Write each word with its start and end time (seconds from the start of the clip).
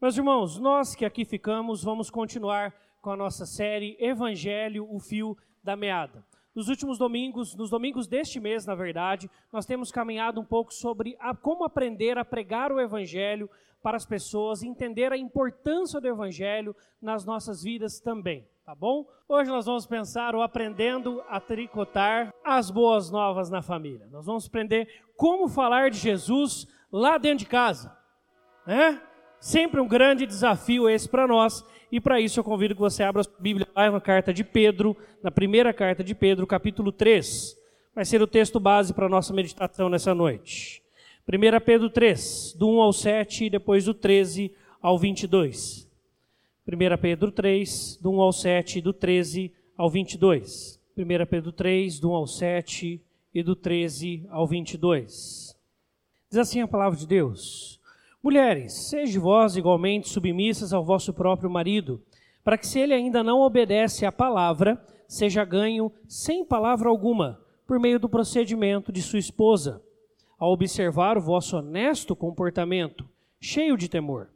Meus 0.00 0.16
irmãos, 0.16 0.58
nós 0.58 0.94
que 0.94 1.04
aqui 1.04 1.26
ficamos, 1.26 1.84
vamos 1.84 2.08
continuar 2.08 2.74
com 3.02 3.10
a 3.10 3.16
nossa 3.16 3.44
série 3.44 3.98
Evangelho, 4.00 4.88
o 4.90 4.98
Fio 4.98 5.36
da 5.62 5.76
Meada. 5.76 6.24
Nos 6.54 6.70
últimos 6.70 6.96
domingos, 6.96 7.54
nos 7.54 7.68
domingos 7.68 8.06
deste 8.06 8.40
mês, 8.40 8.64
na 8.64 8.74
verdade, 8.74 9.30
nós 9.52 9.66
temos 9.66 9.92
caminhado 9.92 10.40
um 10.40 10.44
pouco 10.44 10.72
sobre 10.72 11.18
a, 11.20 11.36
como 11.36 11.64
aprender 11.64 12.16
a 12.16 12.24
pregar 12.24 12.72
o 12.72 12.80
Evangelho 12.80 13.50
para 13.82 13.98
as 13.98 14.06
pessoas, 14.06 14.62
entender 14.62 15.12
a 15.12 15.18
importância 15.18 16.00
do 16.00 16.08
Evangelho 16.08 16.74
nas 17.00 17.26
nossas 17.26 17.62
vidas 17.62 18.00
também, 18.00 18.48
tá 18.64 18.74
bom? 18.74 19.06
Hoje 19.28 19.50
nós 19.50 19.66
vamos 19.66 19.86
pensar 19.86 20.34
o 20.34 20.40
aprendendo 20.40 21.22
a 21.28 21.38
tricotar 21.38 22.32
as 22.42 22.70
boas 22.70 23.10
novas 23.10 23.50
na 23.50 23.60
família. 23.60 24.08
Nós 24.10 24.24
vamos 24.24 24.46
aprender 24.46 25.04
como 25.14 25.46
falar 25.46 25.90
de 25.90 25.98
Jesus 25.98 26.66
lá 26.90 27.18
dentro 27.18 27.44
de 27.44 27.50
casa, 27.50 27.94
né? 28.66 28.98
Sempre 29.40 29.80
um 29.80 29.88
grande 29.88 30.26
desafio 30.26 30.88
esse 30.88 31.08
para 31.08 31.26
nós. 31.26 31.64
E 31.90 31.98
para 31.98 32.20
isso 32.20 32.38
eu 32.38 32.44
convido 32.44 32.74
que 32.74 32.80
você 32.80 33.02
abra 33.02 33.22
a 33.22 33.42
Bíblia 33.42 33.66
lá 33.74 33.90
na 33.90 34.00
carta 34.00 34.34
de 34.34 34.44
Pedro, 34.44 34.94
na 35.22 35.30
primeira 35.30 35.72
carta 35.72 36.04
de 36.04 36.14
Pedro, 36.14 36.46
capítulo 36.46 36.92
3. 36.92 37.56
Vai 37.94 38.04
ser 38.04 38.20
o 38.20 38.26
texto 38.26 38.60
base 38.60 38.92
para 38.92 39.06
a 39.06 39.08
nossa 39.08 39.32
meditação 39.32 39.88
nessa 39.88 40.14
noite. 40.14 40.82
1 41.26 41.64
Pedro 41.64 41.88
3, 41.88 42.54
do 42.58 42.68
1 42.68 42.80
ao 42.80 42.92
7 42.92 43.44
e 43.46 43.50
depois 43.50 43.86
do 43.86 43.94
13 43.94 44.54
ao 44.80 44.98
22. 44.98 45.88
1 46.68 46.96
Pedro 47.00 47.32
3, 47.32 47.98
do 48.00 48.10
1 48.12 48.20
ao 48.20 48.32
7 48.32 48.78
e 48.78 48.82
do 48.82 48.92
13 48.92 49.52
ao 49.76 49.88
22. 49.88 50.78
1 50.96 51.26
Pedro 51.26 51.50
3, 51.50 51.98
do 51.98 52.10
1 52.10 52.14
ao 52.14 52.26
7 52.26 53.00
e 53.34 53.42
do 53.42 53.56
13 53.56 54.26
ao 54.28 54.46
22. 54.46 55.56
Diz 56.28 56.38
assim 56.38 56.60
a 56.60 56.68
palavra 56.68 56.98
de 56.98 57.06
Deus. 57.06 57.79
Mulheres, 58.22 58.74
sejam 58.74 59.22
vós 59.22 59.56
igualmente 59.56 60.10
submissas 60.10 60.74
ao 60.74 60.84
vosso 60.84 61.10
próprio 61.14 61.48
marido, 61.48 62.02
para 62.44 62.58
que, 62.58 62.66
se 62.66 62.78
ele 62.78 62.92
ainda 62.92 63.24
não 63.24 63.40
obedece 63.40 64.04
à 64.04 64.12
palavra, 64.12 64.78
seja 65.08 65.42
ganho 65.42 65.90
sem 66.06 66.44
palavra 66.44 66.90
alguma, 66.90 67.40
por 67.66 67.80
meio 67.80 67.98
do 67.98 68.10
procedimento 68.10 68.92
de 68.92 69.00
sua 69.00 69.18
esposa, 69.18 69.82
ao 70.38 70.52
observar 70.52 71.16
o 71.16 71.22
vosso 71.22 71.56
honesto 71.56 72.14
comportamento, 72.14 73.08
cheio 73.40 73.74
de 73.74 73.88
temor. 73.88 74.28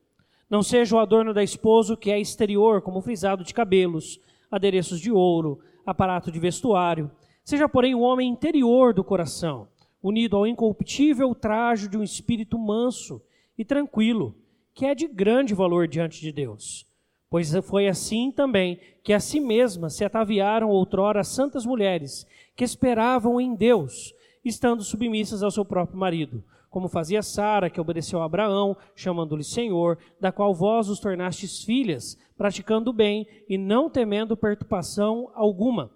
Não 0.48 0.62
seja 0.62 0.96
o 0.96 0.98
adorno 0.98 1.34
da 1.34 1.42
esposa 1.42 1.94
que 1.94 2.10
é 2.10 2.18
exterior, 2.18 2.80
como 2.80 3.02
frisado 3.02 3.44
de 3.44 3.52
cabelos, 3.52 4.18
adereços 4.50 4.98
de 4.98 5.12
ouro, 5.12 5.60
aparato 5.84 6.32
de 6.32 6.40
vestuário. 6.40 7.10
Seja, 7.44 7.68
porém, 7.68 7.94
o 7.94 8.00
homem 8.00 8.30
interior 8.30 8.94
do 8.94 9.04
coração, 9.04 9.68
unido 10.02 10.38
ao 10.38 10.46
incorruptível 10.46 11.34
trajo 11.34 11.86
de 11.86 11.98
um 11.98 12.02
espírito 12.02 12.58
manso 12.58 13.20
e 13.56 13.64
tranquilo, 13.64 14.34
que 14.74 14.86
é 14.86 14.94
de 14.94 15.06
grande 15.06 15.54
valor 15.54 15.86
diante 15.86 16.20
de 16.20 16.32
Deus. 16.32 16.86
Pois 17.30 17.52
foi 17.64 17.88
assim 17.88 18.30
também 18.30 18.78
que 19.02 19.12
a 19.12 19.20
si 19.20 19.40
mesmas 19.40 19.94
se 19.94 20.04
ataviaram 20.04 20.68
outrora 20.68 21.20
as 21.20 21.28
santas 21.28 21.66
mulheres, 21.66 22.26
que 22.54 22.64
esperavam 22.64 23.40
em 23.40 23.54
Deus, 23.54 24.14
estando 24.44 24.82
submissas 24.82 25.42
ao 25.42 25.50
seu 25.50 25.64
próprio 25.64 25.98
marido, 25.98 26.44
como 26.70 26.88
fazia 26.88 27.22
Sara, 27.22 27.70
que 27.70 27.80
obedeceu 27.80 28.20
a 28.20 28.24
Abraão, 28.24 28.76
chamando-lhe 28.96 29.44
Senhor, 29.44 29.96
da 30.20 30.32
qual 30.32 30.52
vós 30.52 30.88
os 30.88 30.98
tornastes 30.98 31.62
filhas, 31.62 32.18
praticando 32.36 32.90
o 32.90 32.92
bem 32.92 33.26
e 33.48 33.56
não 33.56 33.88
temendo 33.88 34.36
perturbação 34.36 35.30
alguma. 35.34 35.92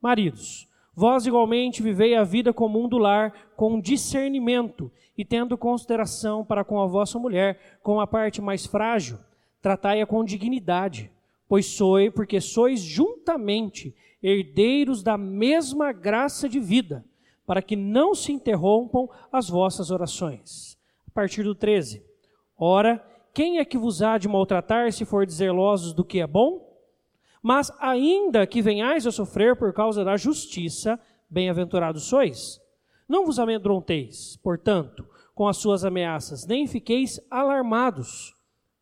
Maridos, 0.00 0.68
Vós 1.00 1.24
igualmente 1.24 1.82
vivei 1.82 2.14
a 2.14 2.22
vida 2.24 2.52
comum 2.52 2.86
do 2.86 2.98
lar 2.98 3.32
com 3.56 3.80
discernimento 3.80 4.92
e 5.16 5.24
tendo 5.24 5.56
consideração 5.56 6.44
para 6.44 6.62
com 6.62 6.78
a 6.78 6.86
vossa 6.86 7.18
mulher, 7.18 7.78
com 7.82 7.98
a 7.98 8.06
parte 8.06 8.42
mais 8.42 8.66
frágil, 8.66 9.16
tratai-a 9.62 10.04
com 10.04 10.22
dignidade, 10.22 11.10
pois 11.48 11.64
sois, 11.64 12.12
porque 12.12 12.38
sois 12.38 12.80
juntamente 12.80 13.96
herdeiros 14.22 15.02
da 15.02 15.16
mesma 15.16 15.90
graça 15.90 16.46
de 16.46 16.60
vida, 16.60 17.02
para 17.46 17.62
que 17.62 17.76
não 17.76 18.14
se 18.14 18.30
interrompam 18.30 19.08
as 19.32 19.48
vossas 19.48 19.90
orações. 19.90 20.76
A 21.08 21.10
partir 21.10 21.44
do 21.44 21.54
13. 21.54 22.04
Ora, 22.58 23.02
quem 23.32 23.56
é 23.56 23.64
que 23.64 23.78
vos 23.78 24.02
há 24.02 24.18
de 24.18 24.28
maltratar 24.28 24.92
se 24.92 25.06
for 25.06 25.26
zelosos 25.30 25.94
do 25.94 26.04
que 26.04 26.20
é 26.20 26.26
bom? 26.26 26.69
Mas 27.42 27.72
ainda 27.78 28.46
que 28.46 28.60
venhais 28.60 29.06
a 29.06 29.12
sofrer 29.12 29.56
por 29.56 29.72
causa 29.72 30.04
da 30.04 30.16
justiça, 30.16 31.00
bem-aventurados 31.28 32.04
sois. 32.04 32.60
Não 33.08 33.24
vos 33.24 33.38
amedronteis, 33.38 34.36
portanto, 34.42 35.06
com 35.34 35.48
as 35.48 35.56
suas 35.56 35.84
ameaças, 35.84 36.46
nem 36.46 36.66
fiqueis 36.66 37.20
alarmados. 37.30 38.34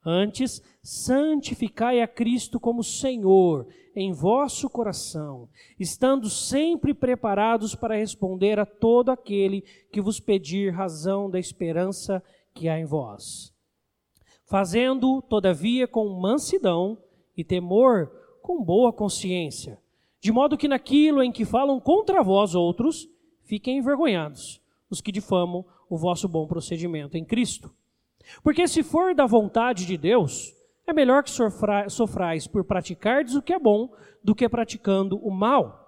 Antes, 0.04 0.62
santificai 0.82 2.00
a 2.00 2.08
Cristo 2.08 2.58
como 2.58 2.82
Senhor 2.82 3.66
em 3.94 4.12
vosso 4.12 4.70
coração, 4.70 5.48
estando 5.78 6.30
sempre 6.30 6.94
preparados 6.94 7.74
para 7.74 7.96
responder 7.96 8.58
a 8.58 8.64
todo 8.64 9.10
aquele 9.10 9.62
que 9.92 10.00
vos 10.00 10.20
pedir 10.20 10.72
razão 10.72 11.28
da 11.28 11.38
esperança 11.38 12.22
que 12.54 12.68
há 12.68 12.78
em 12.78 12.84
vós. 12.84 13.52
Fazendo, 14.46 15.20
todavia, 15.22 15.86
com 15.86 16.08
mansidão 16.08 16.96
e 17.36 17.44
temor, 17.44 18.10
com 18.48 18.64
boa 18.64 18.90
consciência, 18.90 19.78
de 20.18 20.32
modo 20.32 20.56
que 20.56 20.68
naquilo 20.68 21.22
em 21.22 21.30
que 21.30 21.44
falam 21.44 21.78
contra 21.78 22.22
vós 22.22 22.54
outros, 22.54 23.06
fiquem 23.42 23.76
envergonhados 23.76 24.58
os 24.88 25.02
que 25.02 25.12
difamam 25.12 25.66
o 25.86 25.98
vosso 25.98 26.26
bom 26.26 26.46
procedimento 26.46 27.18
em 27.18 27.26
Cristo. 27.26 27.70
Porque 28.42 28.66
se 28.66 28.82
for 28.82 29.14
da 29.14 29.26
vontade 29.26 29.84
de 29.84 29.98
Deus, 29.98 30.54
é 30.86 30.94
melhor 30.94 31.22
que 31.22 31.30
sofrais 31.90 32.46
por 32.46 32.64
praticardes 32.64 33.34
o 33.34 33.42
que 33.42 33.52
é 33.52 33.58
bom 33.58 33.92
do 34.24 34.34
que 34.34 34.48
praticando 34.48 35.18
o 35.18 35.30
mal. 35.30 35.86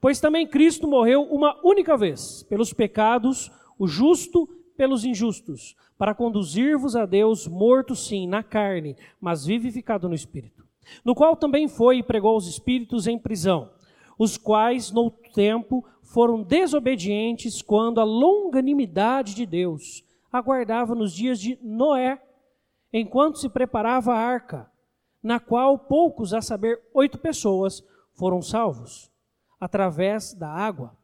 Pois 0.00 0.18
também 0.18 0.46
Cristo 0.46 0.88
morreu 0.88 1.24
uma 1.24 1.60
única 1.62 1.94
vez 1.94 2.42
pelos 2.44 2.72
pecados, 2.72 3.50
o 3.78 3.86
justo 3.86 4.48
pelos 4.78 5.04
injustos, 5.04 5.76
para 5.98 6.14
conduzir-vos 6.14 6.96
a 6.96 7.04
Deus 7.04 7.46
morto 7.46 7.94
sim 7.94 8.26
na 8.26 8.42
carne, 8.42 8.96
mas 9.20 9.44
vivificado 9.44 10.08
no 10.08 10.14
espírito 10.14 10.57
no 11.04 11.14
qual 11.14 11.36
também 11.36 11.68
foi 11.68 11.98
e 11.98 12.02
pregou 12.02 12.36
os 12.36 12.46
espíritos 12.46 13.06
em 13.06 13.18
prisão, 13.18 13.70
os 14.18 14.36
quais, 14.36 14.90
no 14.90 15.10
tempo, 15.10 15.84
foram 16.02 16.42
desobedientes 16.42 17.62
quando 17.62 18.00
a 18.00 18.04
longanimidade 18.04 19.34
de 19.34 19.46
Deus 19.46 20.04
aguardava 20.32 20.94
nos 20.94 21.12
dias 21.12 21.38
de 21.40 21.58
Noé, 21.62 22.22
enquanto 22.92 23.38
se 23.38 23.48
preparava 23.48 24.12
a 24.12 24.18
arca, 24.18 24.70
na 25.22 25.38
qual 25.38 25.78
poucos, 25.78 26.32
a 26.32 26.40
saber, 26.40 26.80
oito 26.94 27.18
pessoas, 27.18 27.82
foram 28.14 28.40
salvos, 28.40 29.10
através 29.60 30.34
da 30.34 30.48
água 30.48 30.96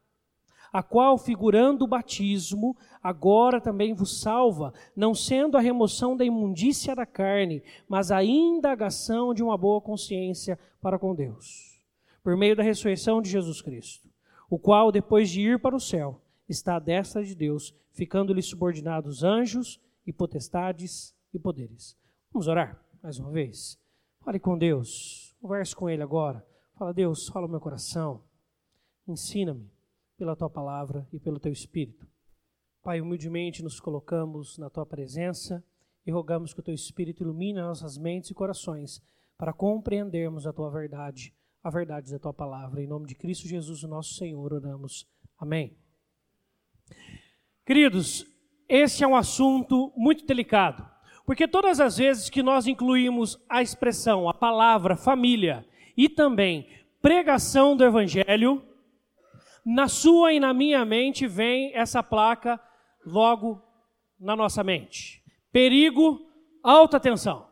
a 0.74 0.82
qual, 0.82 1.16
figurando 1.16 1.84
o 1.84 1.86
batismo, 1.86 2.76
agora 3.00 3.60
também 3.60 3.94
vos 3.94 4.20
salva, 4.20 4.74
não 4.96 5.14
sendo 5.14 5.56
a 5.56 5.60
remoção 5.60 6.16
da 6.16 6.24
imundícia 6.24 6.96
da 6.96 7.06
carne, 7.06 7.62
mas 7.88 8.10
a 8.10 8.24
indagação 8.24 9.32
de 9.32 9.40
uma 9.40 9.56
boa 9.56 9.80
consciência 9.80 10.58
para 10.80 10.98
com 10.98 11.14
Deus, 11.14 11.80
por 12.24 12.36
meio 12.36 12.56
da 12.56 12.64
ressurreição 12.64 13.22
de 13.22 13.30
Jesus 13.30 13.62
Cristo, 13.62 14.10
o 14.50 14.58
qual, 14.58 14.90
depois 14.90 15.30
de 15.30 15.42
ir 15.42 15.60
para 15.60 15.76
o 15.76 15.80
céu, 15.80 16.20
está 16.48 16.74
à 16.74 16.80
destra 16.80 17.22
de 17.22 17.36
Deus, 17.36 17.72
ficando-lhe 17.92 18.42
subordinados 18.42 19.22
anjos 19.22 19.80
e 20.04 20.12
potestades 20.12 21.14
e 21.32 21.38
poderes. 21.38 21.96
Vamos 22.32 22.48
orar 22.48 22.84
mais 23.00 23.20
uma 23.20 23.30
vez? 23.30 23.78
Fale 24.24 24.40
com 24.40 24.58
Deus, 24.58 25.36
converse 25.40 25.76
com 25.76 25.88
Ele 25.88 26.02
agora. 26.02 26.44
Fala, 26.76 26.92
Deus, 26.92 27.28
fala 27.28 27.46
o 27.46 27.48
meu 27.48 27.60
coração, 27.60 28.24
ensina-me 29.06 29.73
pela 30.16 30.36
tua 30.36 30.50
palavra 30.50 31.06
e 31.12 31.18
pelo 31.18 31.40
teu 31.40 31.52
espírito. 31.52 32.06
Pai, 32.82 33.00
humildemente 33.00 33.62
nos 33.62 33.80
colocamos 33.80 34.58
na 34.58 34.68
tua 34.68 34.84
presença 34.84 35.64
e 36.06 36.10
rogamos 36.10 36.52
que 36.52 36.60
o 36.60 36.62
teu 36.62 36.74
espírito 36.74 37.22
ilumine 37.22 37.60
nossas 37.60 37.96
mentes 37.96 38.30
e 38.30 38.34
corações 38.34 39.02
para 39.38 39.52
compreendermos 39.52 40.46
a 40.46 40.52
tua 40.52 40.70
verdade, 40.70 41.34
a 41.62 41.70
verdade 41.70 42.10
da 42.10 42.18
tua 42.18 42.32
palavra. 42.32 42.82
Em 42.82 42.86
nome 42.86 43.06
de 43.06 43.14
Cristo 43.14 43.48
Jesus, 43.48 43.82
o 43.82 43.88
nosso 43.88 44.14
Senhor, 44.14 44.52
oramos. 44.52 45.08
Amém. 45.38 45.76
Queridos, 47.64 48.26
esse 48.68 49.02
é 49.02 49.06
um 49.06 49.16
assunto 49.16 49.92
muito 49.96 50.26
delicado, 50.26 50.86
porque 51.24 51.48
todas 51.48 51.80
as 51.80 51.96
vezes 51.96 52.28
que 52.28 52.42
nós 52.42 52.66
incluímos 52.66 53.38
a 53.48 53.62
expressão, 53.62 54.28
a 54.28 54.34
palavra 54.34 54.96
família 54.96 55.66
e 55.96 56.08
também 56.08 56.68
pregação 57.00 57.76
do 57.76 57.84
evangelho, 57.84 58.62
na 59.64 59.88
sua 59.88 60.32
e 60.32 60.40
na 60.40 60.52
minha 60.52 60.84
mente 60.84 61.26
vem 61.26 61.74
essa 61.74 62.02
placa 62.02 62.60
logo 63.04 63.62
na 64.18 64.36
nossa 64.36 64.62
mente. 64.62 65.22
Perigo, 65.50 66.20
alta 66.62 67.00
tensão. 67.00 67.48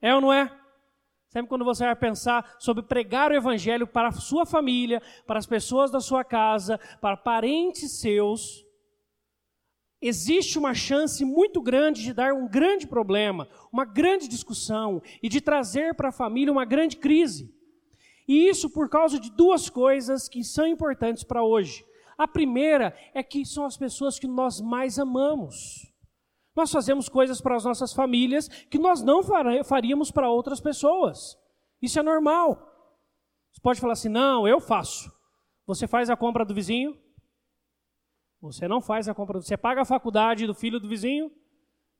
É 0.00 0.14
ou 0.14 0.20
não 0.20 0.32
é? 0.32 0.50
Sempre 1.28 1.48
quando 1.48 1.64
você 1.64 1.84
vai 1.84 1.96
pensar 1.96 2.56
sobre 2.60 2.82
pregar 2.82 3.30
o 3.30 3.34
evangelho 3.34 3.86
para 3.86 4.08
a 4.08 4.12
sua 4.12 4.46
família, 4.46 5.02
para 5.26 5.38
as 5.38 5.46
pessoas 5.46 5.90
da 5.90 6.00
sua 6.00 6.22
casa, 6.22 6.78
para 7.00 7.16
parentes 7.16 7.98
seus, 7.98 8.64
existe 10.00 10.58
uma 10.58 10.74
chance 10.74 11.24
muito 11.24 11.60
grande 11.60 12.02
de 12.02 12.12
dar 12.12 12.34
um 12.34 12.46
grande 12.46 12.86
problema, 12.86 13.48
uma 13.72 13.84
grande 13.84 14.28
discussão 14.28 15.02
e 15.22 15.28
de 15.28 15.40
trazer 15.40 15.94
para 15.94 16.10
a 16.10 16.12
família 16.12 16.52
uma 16.52 16.64
grande 16.64 16.98
crise. 16.98 17.52
E 18.26 18.48
isso 18.48 18.70
por 18.70 18.88
causa 18.88 19.18
de 19.20 19.30
duas 19.30 19.68
coisas 19.68 20.28
que 20.28 20.42
são 20.42 20.66
importantes 20.66 21.22
para 21.22 21.44
hoje. 21.44 21.84
A 22.16 22.26
primeira 22.26 22.96
é 23.12 23.22
que 23.22 23.44
são 23.44 23.64
as 23.64 23.76
pessoas 23.76 24.18
que 24.18 24.26
nós 24.26 24.60
mais 24.60 24.98
amamos. 24.98 25.92
Nós 26.54 26.70
fazemos 26.70 27.08
coisas 27.08 27.40
para 27.40 27.56
as 27.56 27.64
nossas 27.64 27.92
famílias 27.92 28.48
que 28.48 28.78
nós 28.78 29.02
não 29.02 29.22
faríamos 29.64 30.10
para 30.10 30.30
outras 30.30 30.60
pessoas. 30.60 31.36
Isso 31.82 31.98
é 31.98 32.02
normal. 32.02 32.54
Você 33.52 33.60
pode 33.60 33.80
falar 33.80 33.94
assim: 33.94 34.08
não, 34.08 34.46
eu 34.46 34.60
faço. 34.60 35.12
Você 35.66 35.86
faz 35.88 36.08
a 36.08 36.16
compra 36.16 36.44
do 36.44 36.54
vizinho? 36.54 36.96
Você 38.40 38.68
não 38.68 38.80
faz 38.80 39.08
a 39.08 39.14
compra. 39.14 39.40
Você 39.40 39.56
paga 39.56 39.82
a 39.82 39.86
faculdade 39.86 40.46
do 40.46 40.54
filho 40.54 40.78
do 40.78 40.88
vizinho? 40.88 41.30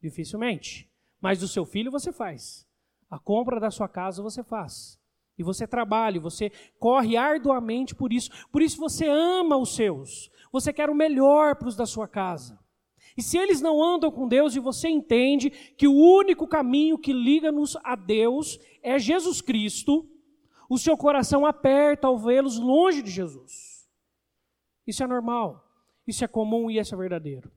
Dificilmente. 0.01 0.91
Mas 1.21 1.41
do 1.41 1.49
seu 1.49 1.65
filho 1.65 1.91
você 1.91 2.13
faz. 2.13 2.69
A 3.11 3.19
compra 3.19 3.59
da 3.59 3.71
sua 3.71 3.89
casa 3.89 4.23
você 4.23 4.43
faz. 4.45 5.01
E 5.37 5.43
você 5.43 5.67
trabalha, 5.67 6.21
você 6.21 6.51
corre 6.79 7.17
arduamente 7.17 7.95
por 7.95 8.13
isso. 8.13 8.31
Por 8.53 8.63
isso 8.63 8.79
você 8.79 9.09
ama 9.09 9.57
os 9.57 9.75
seus. 9.75 10.31
Você 10.53 10.73
quer 10.73 10.89
o 10.89 10.95
melhor 10.95 11.57
para 11.57 11.69
os 11.69 11.77
da 11.77 11.87
sua 11.87 12.07
casa. 12.07 12.59
E 13.17 13.23
se 13.23 13.39
eles 13.39 13.61
não 13.61 13.83
andam 13.83 14.11
com 14.11 14.27
Deus 14.27 14.57
e 14.57 14.61
você 14.61 14.89
entende 14.89 15.51
que 15.51 15.87
o 15.87 15.95
único 15.95 16.47
caminho 16.47 16.99
que 16.99 17.13
liga-nos 17.13 17.77
a 17.85 17.95
Deus 17.95 18.59
é 18.83 18.99
Jesus 18.99 19.41
Cristo, 19.41 20.09
o 20.69 20.79
seu 20.79 20.97
coração 20.97 21.47
aperta 21.47 22.07
ao 22.07 22.19
vê-los 22.19 22.59
longe 22.59 23.03
de 23.03 23.11
Jesus. 23.11 23.89
Isso 24.87 25.03
é 25.03 25.07
normal, 25.07 25.65
isso 26.07 26.25
é 26.25 26.29
comum 26.29 26.71
e 26.71 26.79
isso 26.79 26.95
é 26.95 26.99
verdadeiro. 26.99 27.51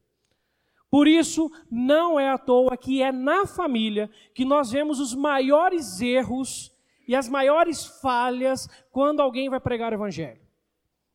Por 0.89 1.07
isso, 1.07 1.51
não 1.69 2.19
é 2.19 2.29
à 2.29 2.37
toa 2.37 2.77
que 2.77 3.01
é 3.01 3.11
na 3.11 3.45
família 3.45 4.09
que 4.33 4.45
nós 4.45 4.71
vemos 4.71 4.99
os 4.99 5.13
maiores 5.13 5.99
erros 5.99 6.71
e 7.07 7.15
as 7.15 7.29
maiores 7.29 7.85
falhas 7.85 8.67
quando 8.91 9.21
alguém 9.21 9.49
vai 9.49 9.59
pregar 9.59 9.91
o 9.91 9.95
evangelho. 9.95 10.41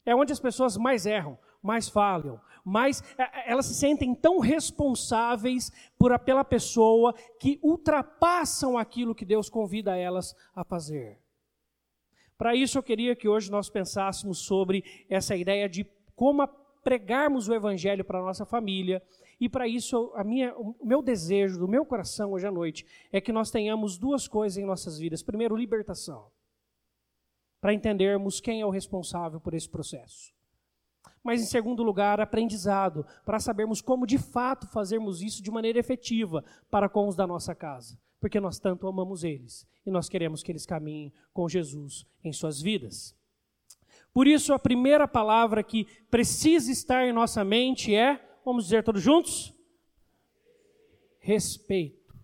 É 0.05 0.15
onde 0.15 0.33
as 0.33 0.41
pessoas 0.41 0.77
mais 0.77 1.07
erram, 1.07 1.39
mais 1.63 1.89
falham, 1.89 2.41
mais 2.65 3.03
é, 3.19 3.23
é, 3.23 3.53
elas 3.53 3.67
se 3.67 3.75
sentem 3.75 4.15
tão 4.15 4.39
responsáveis 4.39 5.71
por, 5.99 6.17
pela 6.21 6.45
pessoa 6.45 7.15
que 7.39 7.59
ultrapassam 7.63 8.79
aquilo 8.79 9.15
que 9.15 9.25
Deus 9.25 9.49
convida 9.49 9.97
elas 9.97 10.35
a 10.55 10.65
fazer. 10.65 11.19
Para 12.39 12.55
isso 12.55 12.79
eu 12.79 12.83
queria 12.83 13.15
que 13.15 13.29
hoje 13.29 13.51
nós 13.51 13.69
pensássemos 13.69 14.39
sobre 14.39 15.07
essa 15.09 15.37
ideia 15.37 15.69
de 15.69 15.87
como 16.17 16.47
pregarmos 16.83 17.49
o 17.49 17.55
evangelho 17.55 18.05
para 18.05 18.19
a 18.19 18.23
nossa 18.23 18.45
família 18.45 19.03
e 19.43 19.49
para 19.49 19.67
isso, 19.67 20.13
a 20.15 20.23
minha, 20.23 20.57
o 20.57 20.77
meu 20.85 21.03
desejo 21.03 21.59
do 21.59 21.67
meu 21.67 21.85
coração 21.85 22.31
hoje 22.31 22.47
à 22.47 22.51
noite 22.53 22.87
é 23.11 23.21
que 23.21 23.33
nós 23.33 23.51
tenhamos 23.51 23.99
duas 23.99 24.29
coisas 24.29 24.57
em 24.57 24.65
nossas 24.65 24.99
vidas. 24.99 25.21
Primeiro, 25.21 25.57
libertação, 25.57 26.29
para 27.61 27.75
entendermos 27.75 28.41
quem 28.41 28.61
é 28.61 28.65
o 28.65 28.71
responsável 28.71 29.41
por 29.41 29.53
esse 29.53 29.69
processo. 29.69 30.33
Mas, 31.25 31.43
em 31.43 31.47
segundo 31.47 31.83
lugar, 31.83 32.21
aprendizado, 32.21 33.05
para 33.25 33.41
sabermos 33.41 33.81
como 33.81 34.07
de 34.07 34.17
fato 34.17 34.69
fazermos 34.69 35.21
isso 35.21 35.43
de 35.43 35.51
maneira 35.51 35.81
efetiva 35.81 36.45
para 36.71 36.89
com 36.89 37.09
os 37.09 37.17
da 37.17 37.27
nossa 37.27 37.53
casa, 37.53 37.99
porque 38.21 38.39
nós 38.39 38.61
tanto 38.61 38.87
amamos 38.87 39.25
eles 39.25 39.67
e 39.85 39.91
nós 39.91 40.09
queremos 40.09 40.45
que 40.45 40.53
eles 40.53 40.65
caminhem 40.65 41.13
com 41.33 41.49
Jesus 41.49 42.07
em 42.23 42.33
suas 42.33 42.63
vidas. 42.63 43.13
Por 44.15 44.29
isso, 44.29 44.55
a 44.55 44.59
primeira 44.61 45.09
palavra 45.09 45.65
que 45.65 45.89
precisa 46.09 46.71
estar 46.71 47.05
em 47.05 47.13
nossa 47.13 47.45
mente 47.45 47.93
é 47.93 48.29
Vamos 48.45 48.65
dizer 48.65 48.83
todos 48.83 49.03
juntos? 49.03 49.55
Respeito. 51.21 52.15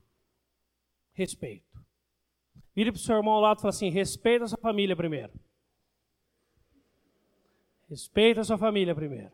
Respeito. 1.13 1.67
Vire 2.75 2.93
para 2.93 2.99
o 2.99 3.03
seu 3.03 3.17
irmão 3.17 3.35
ao 3.35 3.41
lado 3.41 3.59
e 3.59 3.63
fala 3.63 3.71
assim: 3.71 3.91
respeita 3.91 4.45
a 4.45 4.49
sua 4.49 4.59
família 4.59 4.97
primeiro. 4.97 5.33
Respeita 7.89 8.41
a 8.41 8.45
sua 8.45 8.59
família 8.59 8.95
primeiro. 8.95 9.33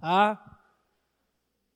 Tá? 0.00 0.60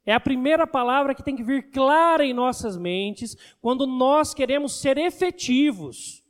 É 0.05 0.13
a 0.13 0.21
primeira 0.21 0.67
palavra 0.67 1.15
que 1.15 1.23
tem 1.23 1.35
que 1.35 1.43
vir 1.43 1.71
clara 1.71 2.25
em 2.25 2.33
nossas 2.33 2.77
mentes 2.77 3.37
quando 3.61 3.87
nós 3.87 4.33
queremos 4.33 4.81
ser 4.81 4.99
efetivos 4.99 6.26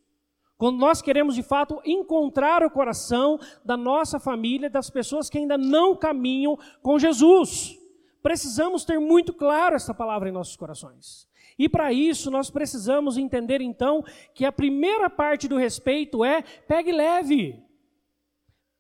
quando 0.59 0.79
nós 0.79 1.03
queremos 1.03 1.35
de 1.35 1.43
fato 1.43 1.81
encontrar 1.85 2.63
o 2.63 2.71
coração 2.71 3.39
da 3.65 3.77
nossa 3.77 4.19
família, 4.19 4.71
das 4.71 4.89
pessoas 4.89 5.29
que 5.29 5.37
ainda 5.37 5.59
não 5.59 5.95
caminham 5.95 6.59
com 6.83 6.99
Jesus, 6.99 7.79
precisamos 8.23 8.85
ter 8.85 8.99
muito 8.99 9.35
claro 9.35 9.77
essa 9.77 9.93
palavra 9.93 10.29
em 10.29 10.33
nossos 10.33 10.57
corações. 10.57 11.29
E 11.59 11.69
para 11.69 11.93
isso 11.93 12.31
nós 12.31 12.51
precisamos 12.51 13.17
entender 13.17 13.61
então 13.61 14.05
que 14.35 14.45
a 14.45 14.53
primeira 14.53 15.09
parte 15.09 15.47
do 15.47 15.57
respeito 15.57 16.25
é 16.25 16.43
pegue 16.43 16.93
leve. 16.93 17.63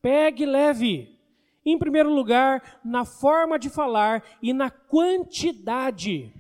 Pegue 0.00 0.46
leve. 0.46 1.16
Em 1.64 1.78
primeiro 1.78 2.10
lugar, 2.10 2.80
na 2.84 3.04
forma 3.04 3.58
de 3.58 3.68
falar 3.68 4.22
e 4.40 4.52
na 4.52 4.70
quantidade. 4.70 6.32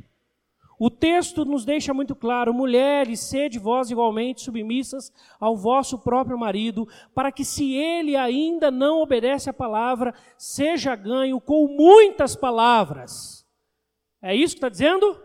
O 0.78 0.90
texto 0.90 1.44
nos 1.44 1.64
deixa 1.64 1.94
muito 1.94 2.14
claro: 2.14 2.52
mulheres, 2.52 3.20
sede 3.20 3.58
vós 3.58 3.90
igualmente 3.90 4.42
submissas 4.42 5.12
ao 5.40 5.56
vosso 5.56 5.98
próprio 5.98 6.38
marido, 6.38 6.86
para 7.14 7.32
que, 7.32 7.44
se 7.44 7.74
ele 7.74 8.16
ainda 8.16 8.70
não 8.70 9.00
obedece 9.00 9.48
à 9.48 9.52
palavra, 9.52 10.14
seja 10.36 10.94
ganho 10.94 11.40
com 11.40 11.66
muitas 11.66 12.36
palavras. 12.36 13.46
É 14.20 14.34
isso 14.34 14.54
que 14.54 14.58
está 14.58 14.68
dizendo? 14.68 15.22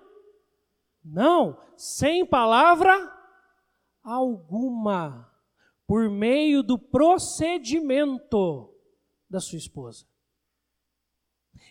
Não, 1.03 1.57
sem 1.75 2.25
palavra 2.25 3.12
alguma, 4.03 5.30
por 5.88 6.09
meio 6.09 6.63
do 6.63 6.77
procedimento 6.77 8.74
da 9.30 9.39
sua 9.39 9.57
esposa. 9.57 10.11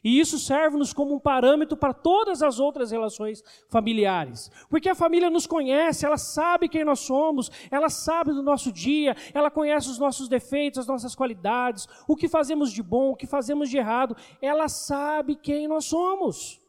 E 0.02 0.18
isso 0.18 0.38
serve-nos 0.38 0.92
como 0.92 1.14
um 1.14 1.18
parâmetro 1.18 1.76
para 1.76 1.92
todas 1.92 2.42
as 2.42 2.58
outras 2.58 2.90
relações 2.90 3.42
familiares. 3.68 4.50
Porque 4.68 4.88
a 4.88 4.94
família 4.94 5.28
nos 5.28 5.46
conhece, 5.46 6.06
ela 6.06 6.16
sabe 6.16 6.68
quem 6.68 6.84
nós 6.84 7.00
somos, 7.00 7.50
ela 7.70 7.88
sabe 7.90 8.32
do 8.32 8.42
nosso 8.42 8.72
dia, 8.72 9.14
ela 9.34 9.50
conhece 9.50 9.90
os 9.90 9.98
nossos 9.98 10.28
defeitos, 10.28 10.78
as 10.78 10.86
nossas 10.86 11.14
qualidades, 11.14 11.86
o 12.08 12.16
que 12.16 12.28
fazemos 12.28 12.72
de 12.72 12.82
bom, 12.82 13.10
o 13.10 13.16
que 13.16 13.26
fazemos 13.26 13.68
de 13.68 13.76
errado. 13.76 14.16
Ela 14.40 14.68
sabe 14.68 15.36
quem 15.36 15.68
nós 15.68 15.84
somos. 15.84 16.60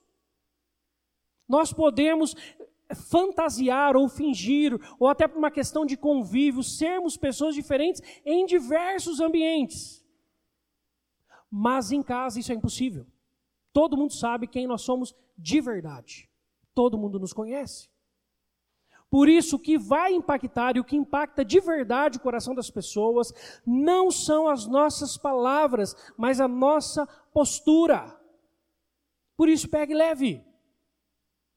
Nós 1.47 1.71
podemos 1.73 2.35
fantasiar 2.95 3.95
ou 3.95 4.07
fingir, 4.09 4.77
ou 4.99 5.07
até 5.07 5.27
por 5.27 5.37
uma 5.37 5.51
questão 5.51 5.85
de 5.85 5.95
convívio, 5.95 6.63
sermos 6.63 7.17
pessoas 7.17 7.55
diferentes 7.55 8.01
em 8.25 8.45
diversos 8.45 9.19
ambientes. 9.19 10.05
Mas 11.49 11.91
em 11.91 12.01
casa 12.01 12.39
isso 12.39 12.51
é 12.51 12.55
impossível. 12.55 13.05
Todo 13.73 13.97
mundo 13.97 14.13
sabe 14.13 14.47
quem 14.47 14.67
nós 14.67 14.81
somos 14.81 15.15
de 15.37 15.61
verdade. 15.61 16.29
Todo 16.73 16.97
mundo 16.97 17.19
nos 17.19 17.33
conhece. 17.33 17.89
Por 19.09 19.27
isso, 19.27 19.57
o 19.57 19.59
que 19.59 19.77
vai 19.77 20.13
impactar 20.13 20.77
e 20.77 20.79
o 20.79 20.85
que 20.85 20.95
impacta 20.95 21.43
de 21.43 21.59
verdade 21.59 22.17
o 22.17 22.21
coração 22.21 22.55
das 22.55 22.69
pessoas 22.69 23.33
não 23.65 24.09
são 24.09 24.47
as 24.47 24.65
nossas 24.65 25.17
palavras, 25.17 25.93
mas 26.17 26.39
a 26.39 26.47
nossa 26.47 27.05
postura. 27.33 28.17
Por 29.35 29.49
isso, 29.49 29.69
pegue 29.69 29.93
leve. 29.93 30.41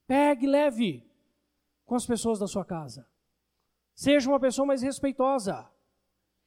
Pegue 0.06 0.48
leve 0.48 1.08
com 1.86 1.94
as 1.94 2.04
pessoas 2.04 2.40
da 2.40 2.48
sua 2.48 2.64
casa. 2.64 3.08
Seja 3.94 4.28
uma 4.28 4.40
pessoa 4.40 4.66
mais 4.66 4.82
respeitosa. 4.82 5.70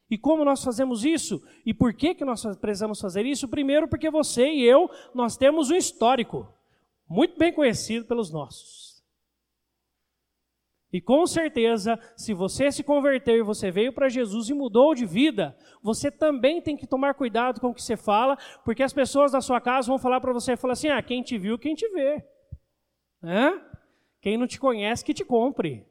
E 0.09 0.17
como 0.17 0.45
nós 0.45 0.63
fazemos 0.63 1.03
isso? 1.03 1.43
E 1.65 1.73
por 1.73 1.93
que, 1.93 2.15
que 2.15 2.23
nós 2.23 2.43
precisamos 2.57 2.99
fazer 2.99 3.25
isso? 3.25 3.47
Primeiro, 3.47 3.87
porque 3.87 4.09
você 4.09 4.47
e 4.47 4.63
eu, 4.63 4.89
nós 5.13 5.35
temos 5.35 5.69
um 5.69 5.75
histórico 5.75 6.47
muito 7.09 7.37
bem 7.37 7.53
conhecido 7.53 8.05
pelos 8.05 8.31
nossos. 8.31 9.03
E 10.91 11.01
com 11.01 11.25
certeza, 11.27 11.99
se 12.15 12.33
você 12.33 12.71
se 12.71 12.81
converteu 12.81 13.35
e 13.35 13.43
você 13.43 13.69
veio 13.69 13.91
para 13.91 14.07
Jesus 14.07 14.49
e 14.49 14.53
mudou 14.53 14.95
de 14.95 15.05
vida, 15.05 15.57
você 15.83 16.09
também 16.09 16.61
tem 16.61 16.77
que 16.77 16.87
tomar 16.87 17.13
cuidado 17.13 17.59
com 17.59 17.69
o 17.69 17.73
que 17.73 17.83
você 17.83 17.97
fala, 17.97 18.37
porque 18.63 18.81
as 18.81 18.93
pessoas 18.93 19.33
da 19.33 19.41
sua 19.41 19.59
casa 19.59 19.87
vão 19.87 19.99
falar 19.99 20.21
para 20.21 20.31
você, 20.31 20.55
falar 20.55 20.73
assim, 20.73 20.87
ah, 20.87 21.03
quem 21.03 21.21
te 21.21 21.37
viu, 21.37 21.59
quem 21.59 21.75
te 21.75 21.87
vê. 21.89 22.25
Quem 24.21 24.37
não 24.37 24.47
te 24.47 24.57
conhece, 24.57 25.03
que 25.03 25.13
te 25.13 25.25
compre 25.25 25.85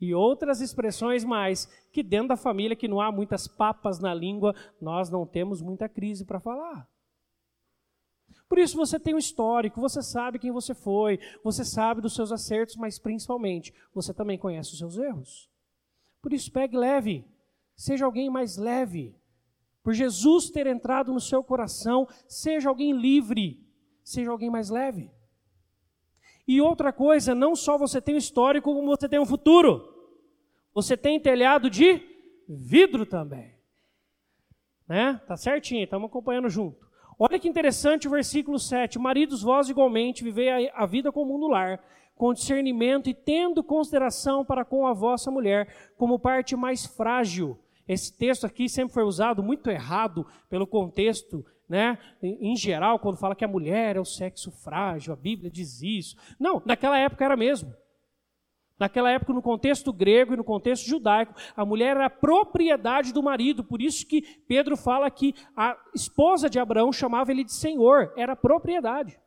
e 0.00 0.14
outras 0.14 0.60
expressões 0.60 1.24
mais, 1.24 1.66
que 1.92 2.02
dentro 2.02 2.28
da 2.28 2.36
família 2.36 2.76
que 2.76 2.88
não 2.88 3.00
há 3.00 3.10
muitas 3.10 3.48
papas 3.48 3.98
na 3.98 4.14
língua, 4.14 4.54
nós 4.80 5.10
não 5.10 5.26
temos 5.26 5.60
muita 5.60 5.88
crise 5.88 6.24
para 6.24 6.40
falar. 6.40 6.88
Por 8.48 8.58
isso 8.58 8.76
você 8.76 8.98
tem 8.98 9.14
um 9.14 9.18
histórico, 9.18 9.80
você 9.80 10.02
sabe 10.02 10.38
quem 10.38 10.50
você 10.50 10.74
foi, 10.74 11.18
você 11.44 11.64
sabe 11.64 12.00
dos 12.00 12.14
seus 12.14 12.32
acertos, 12.32 12.76
mas 12.76 12.98
principalmente 12.98 13.74
você 13.94 14.14
também 14.14 14.38
conhece 14.38 14.72
os 14.72 14.78
seus 14.78 14.96
erros. 14.96 15.50
Por 16.22 16.32
isso 16.32 16.50
pegue 16.50 16.76
leve, 16.76 17.26
seja 17.76 18.04
alguém 18.04 18.30
mais 18.30 18.56
leve. 18.56 19.14
Por 19.82 19.92
Jesus 19.92 20.50
ter 20.50 20.66
entrado 20.66 21.12
no 21.12 21.20
seu 21.20 21.42
coração, 21.42 22.08
seja 22.26 22.68
alguém 22.68 22.92
livre 22.92 23.68
seja 24.08 24.30
alguém 24.30 24.48
mais 24.48 24.70
leve. 24.70 25.10
E 26.48 26.62
outra 26.62 26.90
coisa, 26.94 27.34
não 27.34 27.54
só 27.54 27.76
você 27.76 28.00
tem 28.00 28.14
um 28.14 28.18
histórico, 28.18 28.74
como 28.74 28.88
você 28.88 29.06
tem 29.06 29.20
um 29.20 29.26
futuro. 29.26 29.86
Você 30.72 30.96
tem 30.96 31.20
telhado 31.20 31.68
de 31.68 32.00
vidro 32.48 33.04
também. 33.04 33.52
Né? 34.88 35.20
Tá 35.28 35.36
certinho, 35.36 35.84
estamos 35.84 36.08
acompanhando 36.08 36.48
junto. 36.48 36.88
Olha 37.18 37.38
que 37.38 37.48
interessante 37.48 38.08
o 38.08 38.10
versículo 38.10 38.58
7. 38.58 38.98
Maridos, 38.98 39.42
vós 39.42 39.68
igualmente 39.68 40.24
vivei 40.24 40.70
a, 40.70 40.86
vida 40.86 41.12
comum 41.12 41.36
no 41.36 41.48
lar, 41.48 41.84
com 42.14 42.32
discernimento 42.32 43.10
e 43.10 43.14
tendo 43.14 43.62
consideração 43.62 44.42
para 44.42 44.64
com 44.64 44.86
a 44.86 44.94
vossa 44.94 45.30
mulher 45.30 45.92
como 45.98 46.18
parte 46.18 46.56
mais 46.56 46.86
frágil. 46.86 47.58
Esse 47.86 48.16
texto 48.16 48.46
aqui 48.46 48.70
sempre 48.70 48.94
foi 48.94 49.02
usado 49.02 49.42
muito 49.42 49.68
errado 49.68 50.26
pelo 50.48 50.66
contexto 50.66 51.44
né? 51.68 51.98
Em 52.22 52.56
geral, 52.56 52.98
quando 52.98 53.18
fala 53.18 53.36
que 53.36 53.44
a 53.44 53.48
mulher 53.48 53.96
é 53.96 54.00
o 54.00 54.04
sexo 54.04 54.50
frágil, 54.50 55.12
a 55.12 55.16
Bíblia 55.16 55.50
diz 55.50 55.82
isso. 55.82 56.16
Não, 56.38 56.62
naquela 56.64 56.98
época 56.98 57.24
era 57.24 57.36
mesmo. 57.36 57.74
Naquela 58.78 59.10
época, 59.10 59.32
no 59.32 59.42
contexto 59.42 59.92
grego 59.92 60.34
e 60.34 60.36
no 60.36 60.44
contexto 60.44 60.86
judaico, 60.86 61.34
a 61.56 61.64
mulher 61.64 61.96
era 61.96 62.08
propriedade 62.08 63.12
do 63.12 63.22
marido. 63.22 63.64
Por 63.64 63.82
isso 63.82 64.06
que 64.06 64.22
Pedro 64.46 64.76
fala 64.76 65.10
que 65.10 65.34
a 65.56 65.76
esposa 65.94 66.48
de 66.48 66.60
Abraão 66.60 66.92
chamava 66.92 67.32
ele 67.32 67.42
de 67.42 67.52
senhor, 67.52 68.12
era 68.16 68.36
propriedade. 68.36 69.18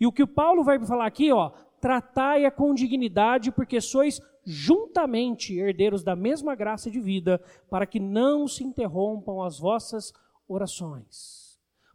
E 0.00 0.06
o 0.06 0.12
que 0.12 0.22
o 0.22 0.28
Paulo 0.28 0.62
vai 0.62 0.78
falar 0.86 1.06
aqui, 1.06 1.32
ó, 1.32 1.50
tratai-a 1.80 2.50
com 2.50 2.72
dignidade, 2.72 3.50
porque 3.50 3.80
sois 3.80 4.20
juntamente 4.44 5.58
herdeiros 5.58 6.04
da 6.04 6.14
mesma 6.14 6.54
graça 6.54 6.90
de 6.90 7.00
vida, 7.00 7.42
para 7.68 7.86
que 7.86 7.98
não 7.98 8.46
se 8.46 8.62
interrompam 8.62 9.42
as 9.42 9.58
vossas 9.58 10.12
orações. 10.48 11.44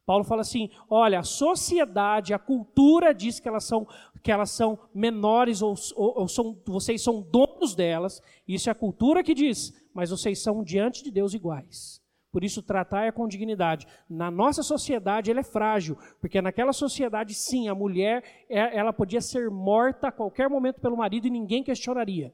Paulo 0.09 0.23
fala 0.23 0.41
assim: 0.41 0.71
olha, 0.89 1.19
a 1.19 1.23
sociedade, 1.23 2.33
a 2.33 2.39
cultura 2.39 3.13
diz 3.13 3.39
que 3.39 3.47
elas 3.47 3.63
são, 3.63 3.87
que 4.23 4.31
elas 4.31 4.49
são 4.49 4.79
menores 4.91 5.61
ou, 5.61 5.75
ou, 5.95 6.21
ou 6.21 6.27
são, 6.27 6.57
vocês 6.65 7.03
são 7.03 7.21
donos 7.21 7.75
delas. 7.75 8.19
Isso 8.47 8.69
é 8.69 8.71
a 8.71 8.75
cultura 8.75 9.23
que 9.23 9.35
diz, 9.35 9.71
mas 9.93 10.09
vocês 10.09 10.41
são 10.41 10.63
diante 10.63 11.03
de 11.03 11.11
Deus 11.11 11.35
iguais. 11.35 12.01
Por 12.31 12.43
isso, 12.43 12.61
tratar 12.61 13.05
é 13.05 13.11
com 13.11 13.27
dignidade. 13.27 13.87
Na 14.09 14.29
nossa 14.29 14.61
sociedade, 14.61 15.31
ela 15.31 15.39
é 15.39 15.43
frágil, 15.43 15.95
porque 16.19 16.41
naquela 16.41 16.73
sociedade, 16.73 17.33
sim, 17.33 17.67
a 17.67 17.75
mulher 17.75 18.23
é, 18.49 18.77
ela 18.77 18.93
podia 18.93 19.21
ser 19.21 19.49
morta 19.49 20.07
a 20.07 20.11
qualquer 20.11 20.47
momento 20.47 20.79
pelo 20.79 20.97
marido 20.97 21.27
e 21.27 21.31
ninguém 21.31 21.63
questionaria. 21.63 22.33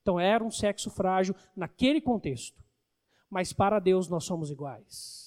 Então, 0.00 0.20
era 0.20 0.44
um 0.44 0.50
sexo 0.50 0.90
frágil 0.90 1.34
naquele 1.56 2.00
contexto. 2.00 2.62
Mas 3.28 3.52
para 3.52 3.80
Deus, 3.80 4.08
nós 4.08 4.24
somos 4.24 4.50
iguais. 4.50 5.25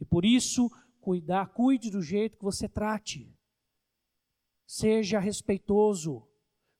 E 0.00 0.04
por 0.04 0.24
isso, 0.24 0.70
cuidar, 1.00 1.48
cuide 1.48 1.90
do 1.90 2.02
jeito 2.02 2.38
que 2.38 2.44
você 2.44 2.68
trate. 2.68 3.30
Seja 4.66 5.18
respeitoso, 5.18 6.26